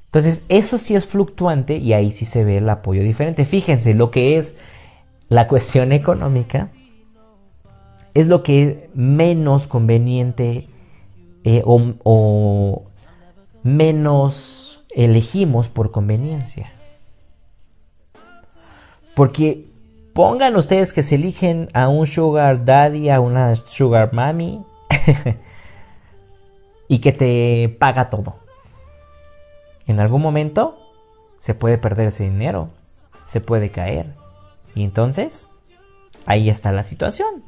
Entonces, 0.06 0.44
eso 0.48 0.78
sí 0.78 0.94
es 0.94 1.06
fluctuante 1.06 1.76
y 1.76 1.92
ahí 1.92 2.12
sí 2.12 2.24
se 2.24 2.44
ve 2.44 2.58
el 2.58 2.68
apoyo 2.68 3.02
diferente. 3.02 3.44
Fíjense, 3.44 3.94
lo 3.94 4.10
que 4.10 4.38
es 4.38 4.58
la 5.28 5.48
cuestión 5.48 5.92
económica 5.92 6.70
es 8.14 8.26
lo 8.26 8.42
que 8.42 8.62
es 8.62 8.76
menos 8.94 9.66
conveniente 9.66 10.68
eh, 11.44 11.62
o 11.64 12.85
menos 13.66 14.80
elegimos 14.94 15.68
por 15.68 15.90
conveniencia. 15.90 16.72
Porque 19.14 19.66
pongan 20.14 20.56
ustedes 20.56 20.92
que 20.92 21.02
se 21.02 21.16
eligen 21.16 21.68
a 21.74 21.88
un 21.88 22.06
sugar 22.06 22.64
daddy, 22.64 23.10
a 23.10 23.20
una 23.20 23.56
sugar 23.56 24.12
mommy. 24.12 24.64
y 26.88 27.00
que 27.00 27.12
te 27.12 27.76
paga 27.78 28.08
todo. 28.08 28.36
En 29.86 30.00
algún 30.00 30.22
momento 30.22 30.78
se 31.40 31.54
puede 31.54 31.78
perder 31.78 32.08
ese 32.08 32.24
dinero, 32.24 32.70
se 33.28 33.40
puede 33.40 33.70
caer. 33.70 34.14
Y 34.74 34.84
entonces, 34.84 35.50
ahí 36.24 36.50
está 36.50 36.72
la 36.72 36.84
situación. 36.84 37.42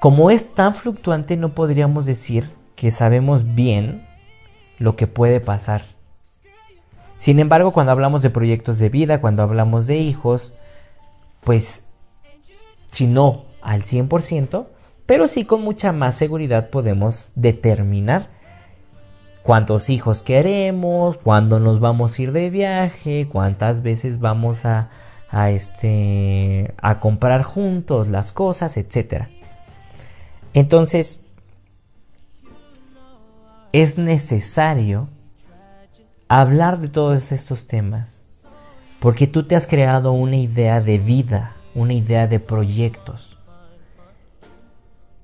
Como 0.00 0.30
es 0.30 0.54
tan 0.54 0.74
fluctuante, 0.74 1.36
no 1.36 1.54
podríamos 1.54 2.06
decir 2.06 2.50
que 2.76 2.90
sabemos 2.90 3.54
bien 3.54 4.06
lo 4.78 4.96
que 4.96 5.06
puede 5.06 5.40
pasar. 5.40 5.82
Sin 7.16 7.38
embargo, 7.38 7.72
cuando 7.72 7.92
hablamos 7.92 8.22
de 8.22 8.30
proyectos 8.30 8.78
de 8.78 8.88
vida, 8.88 9.20
cuando 9.20 9.42
hablamos 9.42 9.86
de 9.86 9.96
hijos, 9.96 10.54
pues 11.40 11.88
si 12.90 13.06
no 13.06 13.46
al 13.62 13.82
100%, 13.82 14.66
pero 15.06 15.28
sí 15.28 15.44
con 15.44 15.62
mucha 15.62 15.92
más 15.92 16.16
seguridad 16.16 16.70
podemos 16.70 17.30
determinar 17.34 18.28
cuántos 19.42 19.90
hijos 19.90 20.22
queremos, 20.22 21.16
cuándo 21.18 21.60
nos 21.60 21.80
vamos 21.80 22.18
a 22.18 22.22
ir 22.22 22.32
de 22.32 22.50
viaje, 22.50 23.26
cuántas 23.30 23.82
veces 23.82 24.20
vamos 24.20 24.64
a, 24.64 24.90
a, 25.30 25.50
este, 25.50 26.74
a 26.78 27.00
comprar 27.00 27.42
juntos 27.42 28.08
las 28.08 28.32
cosas, 28.32 28.76
etc. 28.76 29.24
Entonces, 30.52 31.23
es 33.74 33.98
necesario 33.98 35.08
hablar 36.28 36.78
de 36.78 36.86
todos 36.86 37.32
estos 37.32 37.66
temas 37.66 38.22
Porque 39.00 39.26
tú 39.26 39.48
te 39.48 39.56
has 39.56 39.66
creado 39.66 40.12
una 40.12 40.36
idea 40.36 40.80
de 40.80 40.98
vida, 40.98 41.56
una 41.74 41.92
idea 41.92 42.28
de 42.28 42.38
proyectos. 42.38 43.36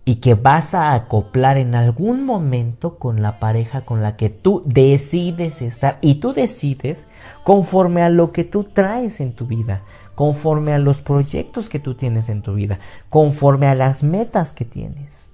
Y 0.04 0.16
que 0.16 0.34
vas 0.34 0.74
a 0.74 0.94
acoplar 0.94 1.58
en 1.58 1.76
algún 1.76 2.26
momento 2.26 2.98
con 2.98 3.22
la 3.22 3.38
pareja 3.38 3.82
con 3.82 4.02
la 4.02 4.16
que 4.16 4.30
tú 4.30 4.64
decides 4.66 5.62
estar. 5.62 5.98
Y 6.00 6.16
tú 6.16 6.32
decides 6.32 7.08
conforme 7.44 8.02
a 8.02 8.08
lo 8.08 8.32
que 8.32 8.42
tú 8.42 8.64
traes 8.64 9.20
en 9.20 9.32
tu 9.32 9.46
vida, 9.46 9.82
conforme 10.16 10.72
a 10.72 10.78
los 10.78 11.02
proyectos 11.02 11.68
que 11.68 11.78
tú 11.78 11.94
tienes 11.94 12.28
en 12.28 12.42
tu 12.42 12.54
vida, 12.54 12.80
conforme 13.10 13.68
a 13.68 13.76
las 13.76 14.02
metas 14.02 14.52
que 14.52 14.64
tienes. 14.64 15.28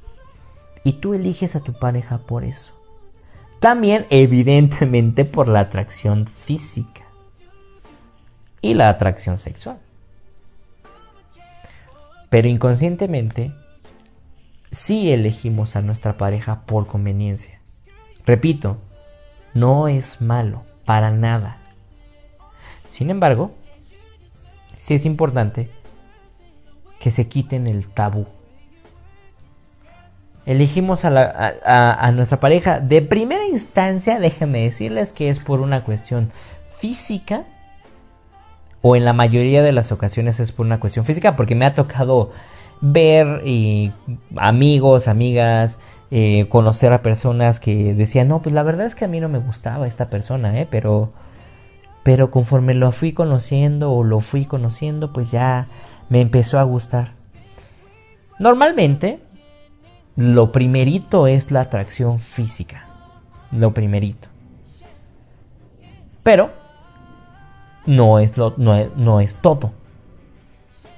Y 0.84 0.94
tú 0.94 1.14
eliges 1.14 1.56
a 1.56 1.60
tu 1.60 1.72
pareja 1.72 2.18
por 2.18 2.44
eso. 2.44 2.75
También, 3.60 4.06
evidentemente, 4.10 5.24
por 5.24 5.48
la 5.48 5.60
atracción 5.60 6.26
física 6.26 7.02
y 8.60 8.74
la 8.74 8.88
atracción 8.88 9.38
sexual. 9.38 9.78
Pero 12.28 12.48
inconscientemente, 12.48 13.52
sí 14.70 15.10
elegimos 15.10 15.76
a 15.76 15.82
nuestra 15.82 16.14
pareja 16.14 16.62
por 16.66 16.86
conveniencia. 16.86 17.60
Repito, 18.26 18.78
no 19.54 19.88
es 19.88 20.20
malo, 20.20 20.64
para 20.84 21.10
nada. 21.10 21.58
Sin 22.88 23.10
embargo, 23.10 23.54
sí 24.76 24.94
es 24.94 25.06
importante 25.06 25.70
que 26.98 27.10
se 27.10 27.28
quiten 27.28 27.66
el 27.66 27.86
tabú. 27.88 28.26
Elegimos 30.46 31.04
a, 31.04 32.12
nuestra 32.12 32.38
pareja 32.38 32.78
de 32.78 33.02
primera 33.02 33.46
instancia, 33.46 34.20
déjenme 34.20 34.62
decirles 34.62 35.12
que 35.12 35.28
es 35.28 35.40
por 35.40 35.60
una 35.60 35.82
cuestión 35.82 36.30
física 36.78 37.42
o 38.80 38.94
en 38.94 39.04
la 39.04 39.12
mayoría 39.12 39.64
de 39.64 39.72
las 39.72 39.90
ocasiones 39.90 40.38
es 40.38 40.52
por 40.52 40.64
una 40.64 40.78
cuestión 40.78 41.04
física 41.04 41.34
porque 41.34 41.56
me 41.56 41.66
ha 41.66 41.74
tocado 41.74 42.30
ver 42.80 43.42
amigos, 44.36 45.08
amigas, 45.08 45.78
eh, 46.12 46.46
conocer 46.48 46.92
a 46.92 47.02
personas 47.02 47.58
que 47.58 47.94
decían, 47.94 48.28
no, 48.28 48.40
pues 48.40 48.54
la 48.54 48.62
verdad 48.62 48.86
es 48.86 48.94
que 48.94 49.04
a 49.04 49.08
mí 49.08 49.18
no 49.18 49.28
me 49.28 49.40
gustaba 49.40 49.88
esta 49.88 50.08
persona, 50.08 50.60
¿eh? 50.60 50.68
pero 50.70 51.12
pero 52.04 52.30
conforme 52.30 52.74
lo 52.74 52.92
fui 52.92 53.12
conociendo 53.12 53.90
o 53.90 54.04
lo 54.04 54.20
fui 54.20 54.44
conociendo, 54.44 55.12
pues 55.12 55.32
ya 55.32 55.66
me 56.08 56.20
empezó 56.20 56.60
a 56.60 56.62
gustar. 56.62 57.08
Normalmente, 58.38 59.18
lo 60.16 60.52
primerito 60.52 61.26
es 61.26 61.50
la 61.50 61.62
atracción 61.62 62.18
física. 62.18 62.84
Lo 63.52 63.72
primerito. 63.72 64.28
Pero, 66.22 66.50
no 67.86 68.18
es, 68.18 68.36
lo, 68.36 68.54
no 68.56 68.84
no 68.96 69.20
es 69.20 69.36
todo. 69.36 69.72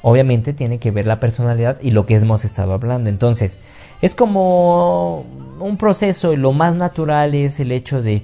Obviamente 0.01 0.53
tiene 0.53 0.79
que 0.79 0.91
ver 0.91 1.07
la 1.07 1.21
personalidad 1.21 1.79
y 1.83 1.91
lo 1.91 2.07
que 2.07 2.15
hemos 2.15 2.45
estado 2.45 2.73
hablando. 2.73 3.11
Entonces, 3.11 3.59
es 4.01 4.15
como 4.15 5.27
un 5.59 5.77
proceso 5.77 6.33
y 6.33 6.37
lo 6.37 6.53
más 6.53 6.75
natural 6.75 7.35
es 7.35 7.61
el 7.61 7.73
hecho 7.73 8.01
de 8.01 8.23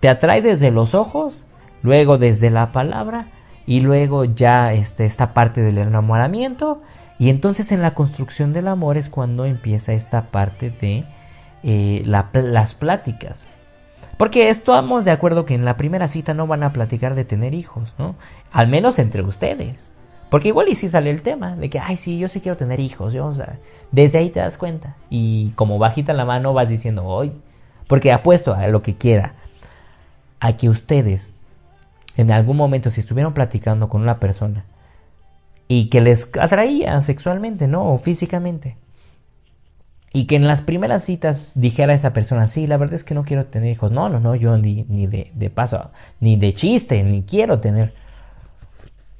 te 0.00 0.08
atrae 0.08 0.42
desde 0.42 0.70
los 0.70 0.94
ojos 0.94 1.46
luego 1.82 2.18
desde 2.18 2.50
la 2.50 2.72
palabra 2.72 3.26
y 3.66 3.80
luego 3.80 4.24
ya 4.24 4.72
este, 4.72 5.04
esta 5.04 5.34
parte 5.34 5.60
del 5.60 5.78
enamoramiento 5.78 6.82
y 7.18 7.30
entonces 7.30 7.72
en 7.72 7.82
la 7.82 7.94
construcción 7.94 8.52
del 8.52 8.68
amor 8.68 8.96
es 8.96 9.08
cuando 9.08 9.44
empieza 9.44 9.92
esta 9.92 10.30
parte 10.30 10.70
de 10.70 11.04
eh, 11.64 12.02
las 12.04 12.74
pláticas. 12.74 13.48
Porque 14.16 14.50
estamos 14.50 15.04
de 15.04 15.10
acuerdo 15.10 15.44
que 15.44 15.54
en 15.54 15.64
la 15.64 15.76
primera 15.76 16.08
cita 16.08 16.34
no 16.34 16.46
van 16.46 16.62
a 16.62 16.72
platicar 16.72 17.14
de 17.14 17.24
tener 17.24 17.54
hijos, 17.54 17.94
¿no? 17.98 18.16
Al 18.52 18.68
menos 18.68 18.98
entre 18.98 19.22
ustedes. 19.22 19.92
Porque 20.28 20.48
igual 20.48 20.68
y 20.68 20.74
si 20.74 20.88
sale 20.88 21.10
el 21.10 21.22
tema 21.22 21.56
de 21.56 21.70
que, 21.70 21.78
ay, 21.78 21.96
sí, 21.96 22.18
yo 22.18 22.28
sí 22.28 22.40
quiero 22.40 22.56
tener 22.56 22.80
hijos, 22.80 23.12
yo, 23.12 23.26
o 23.26 23.34
sea, 23.34 23.58
desde 23.92 24.18
ahí 24.18 24.30
te 24.30 24.40
das 24.40 24.58
cuenta. 24.58 24.96
Y 25.08 25.50
como 25.50 25.78
bajita 25.78 26.12
la 26.12 26.24
mano 26.24 26.52
vas 26.52 26.68
diciendo, 26.68 27.04
hoy, 27.04 27.32
porque 27.86 28.12
apuesto 28.12 28.54
a 28.54 28.66
lo 28.68 28.82
que 28.82 28.96
quiera, 28.96 29.34
a 30.40 30.56
que 30.56 30.68
ustedes 30.68 31.32
en 32.16 32.32
algún 32.32 32.56
momento 32.56 32.90
si 32.90 33.00
estuvieron 33.00 33.32
platicando 33.32 33.88
con 33.88 34.02
una 34.02 34.18
persona 34.18 34.64
y 35.68 35.90
que 35.90 36.00
les 36.00 36.30
atraía 36.40 37.00
sexualmente, 37.02 37.68
¿no? 37.68 37.92
O 37.92 37.98
físicamente. 37.98 38.76
Y 40.12 40.26
que 40.26 40.36
en 40.36 40.48
las 40.48 40.62
primeras 40.62 41.04
citas 41.04 41.52
dijera 41.54 41.92
esa 41.92 42.14
persona, 42.14 42.48
sí, 42.48 42.66
la 42.66 42.78
verdad 42.78 42.94
es 42.94 43.04
que 43.04 43.14
no 43.14 43.24
quiero 43.24 43.46
tener 43.46 43.70
hijos. 43.70 43.92
No, 43.92 44.08
no, 44.08 44.18
no, 44.18 44.34
yo 44.34 44.56
ni, 44.56 44.84
de 44.84 45.50
paso, 45.54 45.90
ni 46.20 46.36
de 46.36 46.54
chiste, 46.54 47.04
ni 47.04 47.22
quiero 47.22 47.60
tener. 47.60 47.92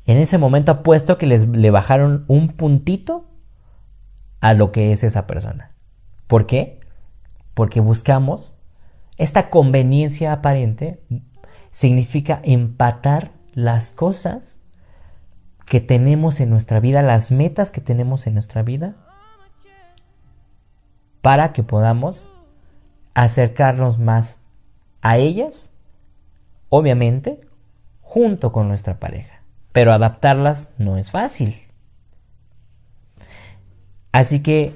En 0.06 0.16
ese 0.16 0.38
momento 0.38 0.72
apuesto 0.72 1.18
que 1.18 1.26
les 1.26 1.46
le 1.46 1.70
bajaron 1.70 2.24
un 2.28 2.48
puntito 2.48 3.26
a 4.40 4.54
lo 4.54 4.72
que 4.72 4.92
es 4.92 5.04
esa 5.04 5.26
persona. 5.26 5.72
¿Por 6.26 6.46
qué? 6.46 6.80
Porque 7.52 7.80
buscamos 7.80 8.58
esta 9.18 9.50
conveniencia 9.50 10.32
aparente 10.32 11.00
significa 11.72 12.40
empatar 12.44 13.32
las 13.52 13.90
cosas 13.90 14.57
que 15.68 15.80
tenemos 15.80 16.40
en 16.40 16.50
nuestra 16.50 16.80
vida, 16.80 17.02
las 17.02 17.30
metas 17.30 17.70
que 17.70 17.80
tenemos 17.80 18.26
en 18.26 18.34
nuestra 18.34 18.62
vida, 18.62 18.96
para 21.20 21.52
que 21.52 21.62
podamos 21.62 22.30
acercarnos 23.14 23.98
más 23.98 24.44
a 25.02 25.18
ellas, 25.18 25.70
obviamente, 26.68 27.40
junto 28.00 28.52
con 28.52 28.68
nuestra 28.68 28.98
pareja. 28.98 29.42
Pero 29.72 29.92
adaptarlas 29.92 30.74
no 30.78 30.96
es 30.96 31.10
fácil. 31.10 31.62
Así 34.12 34.42
que 34.42 34.74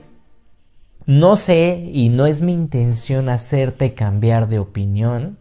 no 1.07 1.37
sé 1.37 1.89
y 1.93 2.11
no 2.11 2.27
es 2.27 2.43
mi 2.43 2.53
intención 2.53 3.29
hacerte 3.29 3.95
cambiar 3.95 4.49
de 4.49 4.59
opinión 4.59 5.39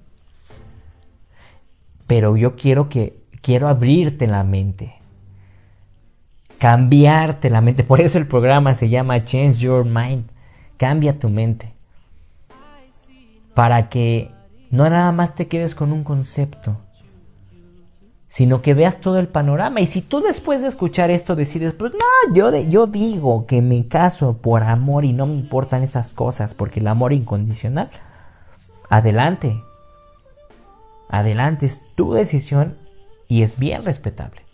pero 2.12 2.36
yo 2.36 2.58
quiero 2.58 2.90
que 2.90 3.24
quiero 3.42 3.70
abrirte 3.70 4.28
la 4.28 4.44
mente. 4.44 5.01
Cambiarte 6.62 7.50
la 7.50 7.60
mente. 7.60 7.84
Por 7.84 8.02
eso 8.02 8.20
el 8.20 8.28
programa 8.28 8.76
se 8.76 8.88
llama 8.88 9.26
Change 9.26 9.58
Your 9.58 9.84
Mind. 9.84 10.26
Cambia 10.78 11.18
tu 11.18 11.28
mente. 11.28 11.74
Para 13.56 13.90
que 13.90 14.30
no 14.70 14.88
nada 14.88 15.12
más 15.12 15.34
te 15.34 15.48
quedes 15.48 15.74
con 15.74 15.92
un 15.92 16.04
concepto, 16.04 16.78
sino 18.28 18.62
que 18.62 18.76
veas 18.76 19.02
todo 19.02 19.18
el 19.18 19.28
panorama. 19.28 19.82
Y 19.82 19.88
si 19.88 20.04
tú 20.04 20.22
después 20.22 20.62
de 20.62 20.68
escuchar 20.68 21.10
esto 21.10 21.36
decides, 21.36 21.74
pues 21.74 21.94
no, 21.94 22.36
yo, 22.36 22.56
yo 22.70 22.86
digo 22.86 23.48
que 23.48 23.64
me 23.64 23.88
caso 23.88 24.38
por 24.38 24.62
amor 24.62 25.04
y 25.04 25.14
no 25.14 25.26
me 25.26 25.34
importan 25.34 25.82
esas 25.82 26.14
cosas, 26.14 26.54
porque 26.54 26.80
el 26.80 26.88
amor 26.88 27.12
incondicional, 27.12 27.90
adelante, 28.88 29.60
Adelante, 31.12 31.66
es 31.66 31.84
tu 31.96 32.14
decisión 32.14 32.78
y 33.28 33.44
es 33.44 33.58
bien 33.58 33.84
respetable. 33.84 34.51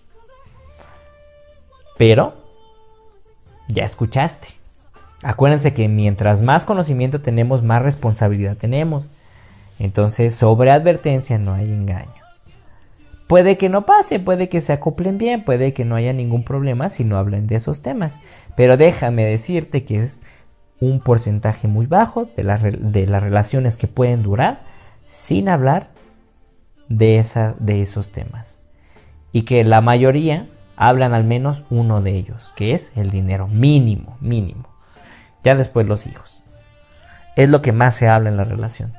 Pero, 1.97 2.35
ya 3.67 3.83
escuchaste. 3.83 4.47
Acuérdense 5.23 5.73
que 5.73 5.87
mientras 5.87 6.41
más 6.41 6.63
conocimiento 6.63 7.21
tenemos, 7.21 7.63
más 7.63 7.81
responsabilidad 7.81 8.55
tenemos. 8.55 9.09
Entonces, 9.79 10.35
sobre 10.35 10.71
advertencia 10.71 11.37
no 11.37 11.53
hay 11.53 11.65
engaño. 11.65 12.11
Puede 13.27 13.57
que 13.57 13.67
no 13.67 13.85
pase, 13.85 14.19
puede 14.19 14.47
que 14.47 14.61
se 14.61 14.73
acoplen 14.73 15.17
bien, 15.17 15.43
puede 15.43 15.73
que 15.73 15.85
no 15.85 15.95
haya 15.95 16.13
ningún 16.13 16.43
problema 16.43 16.89
si 16.89 17.03
no 17.03 17.17
hablan 17.17 17.47
de 17.47 17.55
esos 17.55 17.81
temas. 17.81 18.17
Pero 18.55 18.77
déjame 18.77 19.25
decirte 19.25 19.83
que 19.83 20.03
es 20.03 20.19
un 20.79 21.01
porcentaje 21.01 21.67
muy 21.67 21.87
bajo 21.87 22.25
de, 22.37 22.43
de 22.79 23.07
las 23.07 23.23
relaciones 23.23 23.75
que 23.75 23.87
pueden 23.87 24.23
durar 24.23 24.61
sin 25.09 25.49
hablar 25.49 25.89
de, 26.87 27.25
de 27.59 27.81
esos 27.81 28.11
temas. 28.11 28.59
Y 29.33 29.41
que 29.41 29.63
la 29.63 29.81
mayoría 29.81 30.47
hablan 30.77 31.13
al 31.13 31.23
menos 31.23 31.63
uno 31.69 32.01
de 32.01 32.11
ellos, 32.11 32.53
que 32.55 32.73
es 32.73 32.91
el 32.95 33.09
dinero 33.09 33.47
mínimo, 33.47 34.15
mínimo. 34.21 34.69
Ya 35.43 35.55
después 35.55 35.87
los 35.87 36.07
hijos. 36.07 36.41
Es 37.35 37.49
lo 37.49 37.61
que 37.61 37.71
más 37.71 37.95
se 37.95 38.07
habla 38.07 38.29
en 38.29 38.37
la 38.37 38.43
relación. 38.43 38.93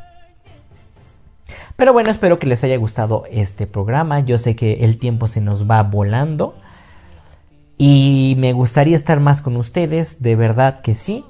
Pero 1.76 1.93
bueno, 1.93 2.11
espero 2.11 2.39
que 2.39 2.47
les 2.47 2.64
haya 2.64 2.76
gustado 2.76 3.24
este 3.31 3.66
programa. 3.66 4.20
Yo 4.20 4.37
sé 4.37 4.57
que 4.57 4.85
el 4.85 4.99
tiempo 4.99 5.29
se 5.29 5.41
nos 5.41 5.70
va 5.70 5.83
volando. 5.85 6.55
Y 7.79 8.35
me 8.39 8.53
gustaría 8.53 8.97
estar 8.97 9.20
más 9.20 9.41
con 9.41 9.57
ustedes, 9.57 10.20
de 10.20 10.35
verdad 10.35 10.81
que 10.81 10.97
sí. 10.97 11.24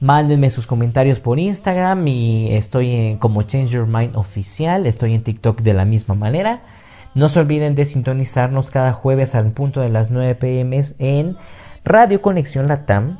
Mándenme 0.00 0.48
sus 0.48 0.66
comentarios 0.66 1.20
por 1.20 1.38
Instagram 1.38 2.08
y 2.08 2.54
estoy 2.54 2.90
en, 2.90 3.18
como 3.18 3.42
Change 3.42 3.70
Your 3.70 3.86
Mind 3.86 4.16
oficial. 4.16 4.86
Estoy 4.86 5.14
en 5.14 5.22
TikTok 5.22 5.60
de 5.60 5.74
la 5.74 5.84
misma 5.84 6.14
manera. 6.14 6.62
No 7.14 7.28
se 7.28 7.40
olviden 7.40 7.74
de 7.74 7.86
sintonizarnos 7.86 8.70
cada 8.70 8.92
jueves 8.92 9.34
al 9.34 9.50
punto 9.52 9.80
de 9.80 9.88
las 9.88 10.10
9 10.10 10.34
pm 10.34 10.82
en 10.98 11.36
Radio 11.84 12.20
Conexión 12.20 12.68
Latam, 12.68 13.18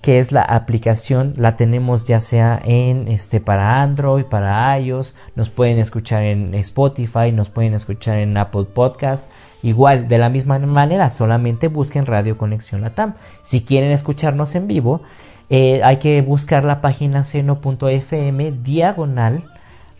que 0.00 0.18
es 0.18 0.32
la 0.32 0.42
aplicación, 0.42 1.34
la 1.36 1.56
tenemos 1.56 2.06
ya 2.06 2.20
sea 2.20 2.60
en 2.64 3.06
este 3.08 3.40
para 3.40 3.82
Android, 3.82 4.24
para 4.24 4.78
iOS, 4.78 5.14
nos 5.36 5.50
pueden 5.50 5.78
escuchar 5.78 6.22
en 6.22 6.54
Spotify, 6.54 7.32
nos 7.32 7.50
pueden 7.50 7.74
escuchar 7.74 8.18
en 8.18 8.36
Apple 8.36 8.64
Podcast, 8.72 9.24
Igual, 9.62 10.08
de 10.08 10.18
la 10.18 10.30
misma 10.30 10.58
manera, 10.58 11.10
solamente 11.10 11.68
busquen 11.68 12.06
Radio 12.06 12.38
Conexión 12.38 12.80
Latam. 12.80 13.14
Si 13.42 13.62
quieren 13.62 13.90
escucharnos 13.90 14.54
en 14.54 14.66
vivo, 14.66 15.02
eh, 15.50 15.82
hay 15.84 15.98
que 15.98 16.22
buscar 16.22 16.64
la 16.64 16.80
página 16.80 17.24
seno.fm 17.24 18.52
diagonal 18.52 19.44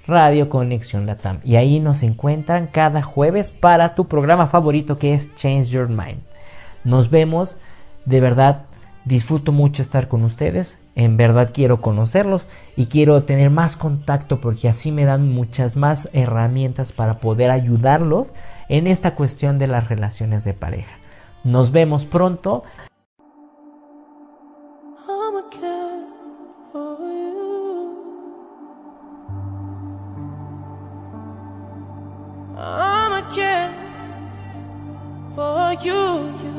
Radio 0.07 0.49
Conexión 0.49 1.07
Latam. 1.07 1.41
Y 1.45 1.57
ahí 1.57 1.81
nos 1.81 2.03
encuentran 2.03 2.67
cada 2.67 3.03
jueves 3.03 3.51
para 3.51 3.95
tu 3.95 4.09
programa 4.09 4.47
favorito 4.47 4.99
que 4.99 5.15
es 5.15 5.35
Change 5.37 5.69
Your 5.69 5.89
Mind. 5.89 6.21
Nos 6.85 7.11
vemos, 7.11 7.57
de 8.05 8.21
verdad 8.21 8.63
disfruto 9.05 9.53
mucho 9.53 9.83
estar 9.83 10.09
con 10.09 10.25
ustedes, 10.25 10.79
en 10.95 11.17
verdad 11.17 11.51
quiero 11.53 11.81
conocerlos 11.81 12.49
y 12.77 12.87
quiero 12.87 13.23
tener 13.23 13.51
más 13.51 13.77
contacto 13.77 14.41
porque 14.41 14.69
así 14.69 14.93
me 14.93 15.05
dan 15.05 15.31
muchas 15.31 15.77
más 15.77 16.11
herramientas 16.13 16.93
para 16.93 17.19
poder 17.19 17.51
ayudarlos 17.51 18.29
en 18.69 18.87
esta 18.87 19.15
cuestión 19.15 19.59
de 19.59 19.67
las 19.67 19.89
relaciones 19.89 20.45
de 20.45 20.55
pareja. 20.55 20.97
Nos 21.45 21.73
vemos 21.73 22.05
pronto. 22.05 22.65
you. 35.85 36.50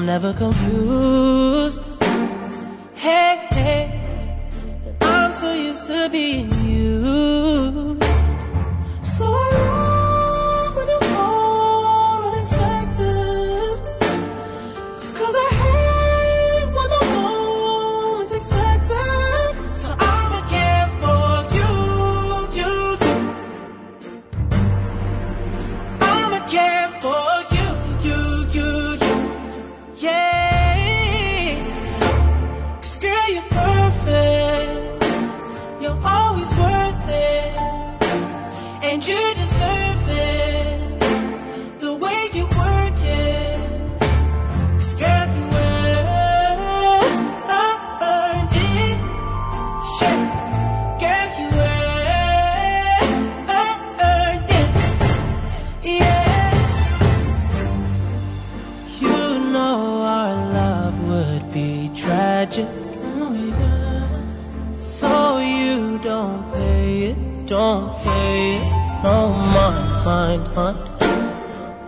Never 0.00 0.32
confused. 0.32 1.82
Hey, 2.94 3.46
hey, 3.50 4.00
I'm 5.02 5.30
so 5.30 5.52
used 5.52 5.86
to 5.86 6.08
being 6.10 6.50
used. 6.64 8.01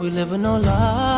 We 0.04 0.10
live 0.10 0.32
with 0.32 0.40
no 0.42 0.58
lies. 0.58 1.13